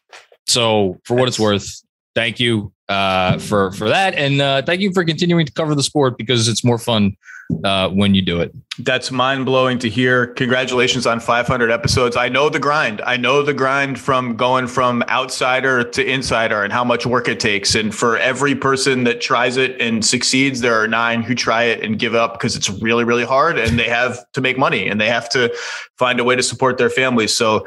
[0.48, 1.80] So, for what it's worth,
[2.14, 5.82] thank you uh, for for that, and uh, thank you for continuing to cover the
[5.82, 7.16] sport because it's more fun
[7.64, 8.54] uh, when you do it.
[8.78, 10.28] That's mind blowing to hear.
[10.28, 12.16] Congratulations on 500 episodes.
[12.16, 13.02] I know the grind.
[13.02, 17.38] I know the grind from going from outsider to insider and how much work it
[17.38, 17.74] takes.
[17.74, 21.82] And for every person that tries it and succeeds, there are nine who try it
[21.82, 25.00] and give up because it's really, really hard and they have to make money and
[25.00, 25.54] they have to
[25.98, 27.34] find a way to support their families.
[27.34, 27.66] So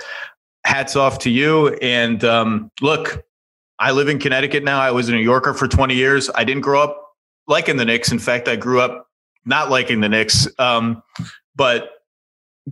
[0.66, 1.70] hats off to you.
[1.76, 3.24] And um, look,
[3.80, 4.80] I live in Connecticut now.
[4.80, 6.30] I was a New Yorker for 20 years.
[6.34, 7.14] I didn't grow up
[7.48, 8.12] liking the Knicks.
[8.12, 9.08] In fact, I grew up
[9.46, 10.48] not liking the Knicks.
[10.58, 11.04] Um,
[11.56, 11.92] but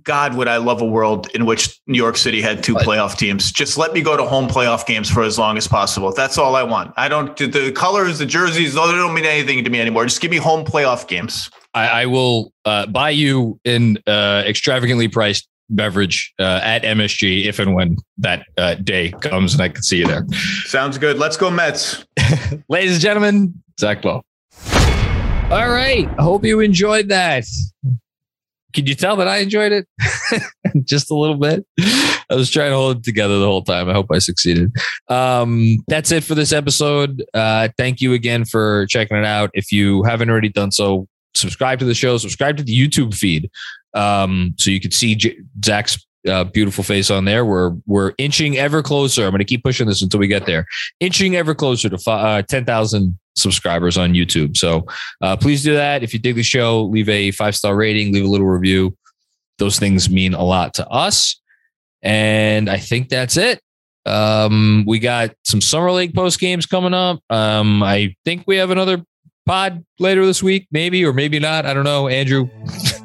[0.02, 3.52] God, would I love a world in which New York City had two playoff teams?
[3.52, 6.12] Just let me go to home playoff games for as long as possible.
[6.12, 6.94] That's all I want.
[6.98, 10.06] I don't the colors, the jerseys, those don't mean anything to me anymore.
[10.06, 11.50] Just give me home playoff games.
[11.76, 17.60] I, I will uh, buy you an uh, extravagantly priced beverage uh, at MSG if
[17.60, 20.26] and when that uh, day comes and I can see you there.
[20.66, 21.18] Sounds good.
[21.18, 22.06] Let's go Mets.
[22.70, 24.24] Ladies and gentlemen, Zach Lowe.
[25.52, 26.10] All right.
[26.18, 27.46] I hope you enjoyed that.
[28.74, 29.88] Can you tell that I enjoyed it?
[30.84, 31.64] Just a little bit.
[31.80, 33.88] I was trying to hold it together the whole time.
[33.88, 34.76] I hope I succeeded.
[35.10, 37.24] Um, that's it for this episode.
[37.36, 39.52] Uh, thank you again for checking it out.
[39.54, 43.52] If you haven't already done so, subscribe to the show, subscribe to the YouTube feed
[43.94, 47.46] um, so you can see J- Zach's uh, beautiful face on there.
[47.46, 49.26] We're we're inching ever closer.
[49.26, 50.66] I'm going to keep pushing this until we get there.
[51.00, 54.56] Inching ever closer to uh, 10,000 subscribers on YouTube.
[54.56, 54.86] So
[55.22, 56.04] uh, please do that.
[56.04, 58.96] If you dig the show, leave a five star rating, leave a little review.
[59.58, 61.40] Those things mean a lot to us.
[62.02, 63.62] And I think that's it.
[64.06, 67.22] Um, we got some summer league post games coming up.
[67.30, 69.04] Um, I think we have another
[69.46, 71.66] pod later this week, maybe or maybe not.
[71.66, 72.50] I don't know, Andrew.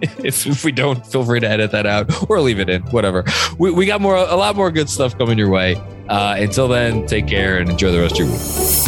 [0.25, 2.83] if, if we don't, feel free to edit that out or leave it in.
[2.83, 3.25] Whatever.
[3.59, 5.77] We, we got more, a lot more good stuff coming your way.
[6.09, 8.88] Uh, until then, take care and enjoy the rest of your week.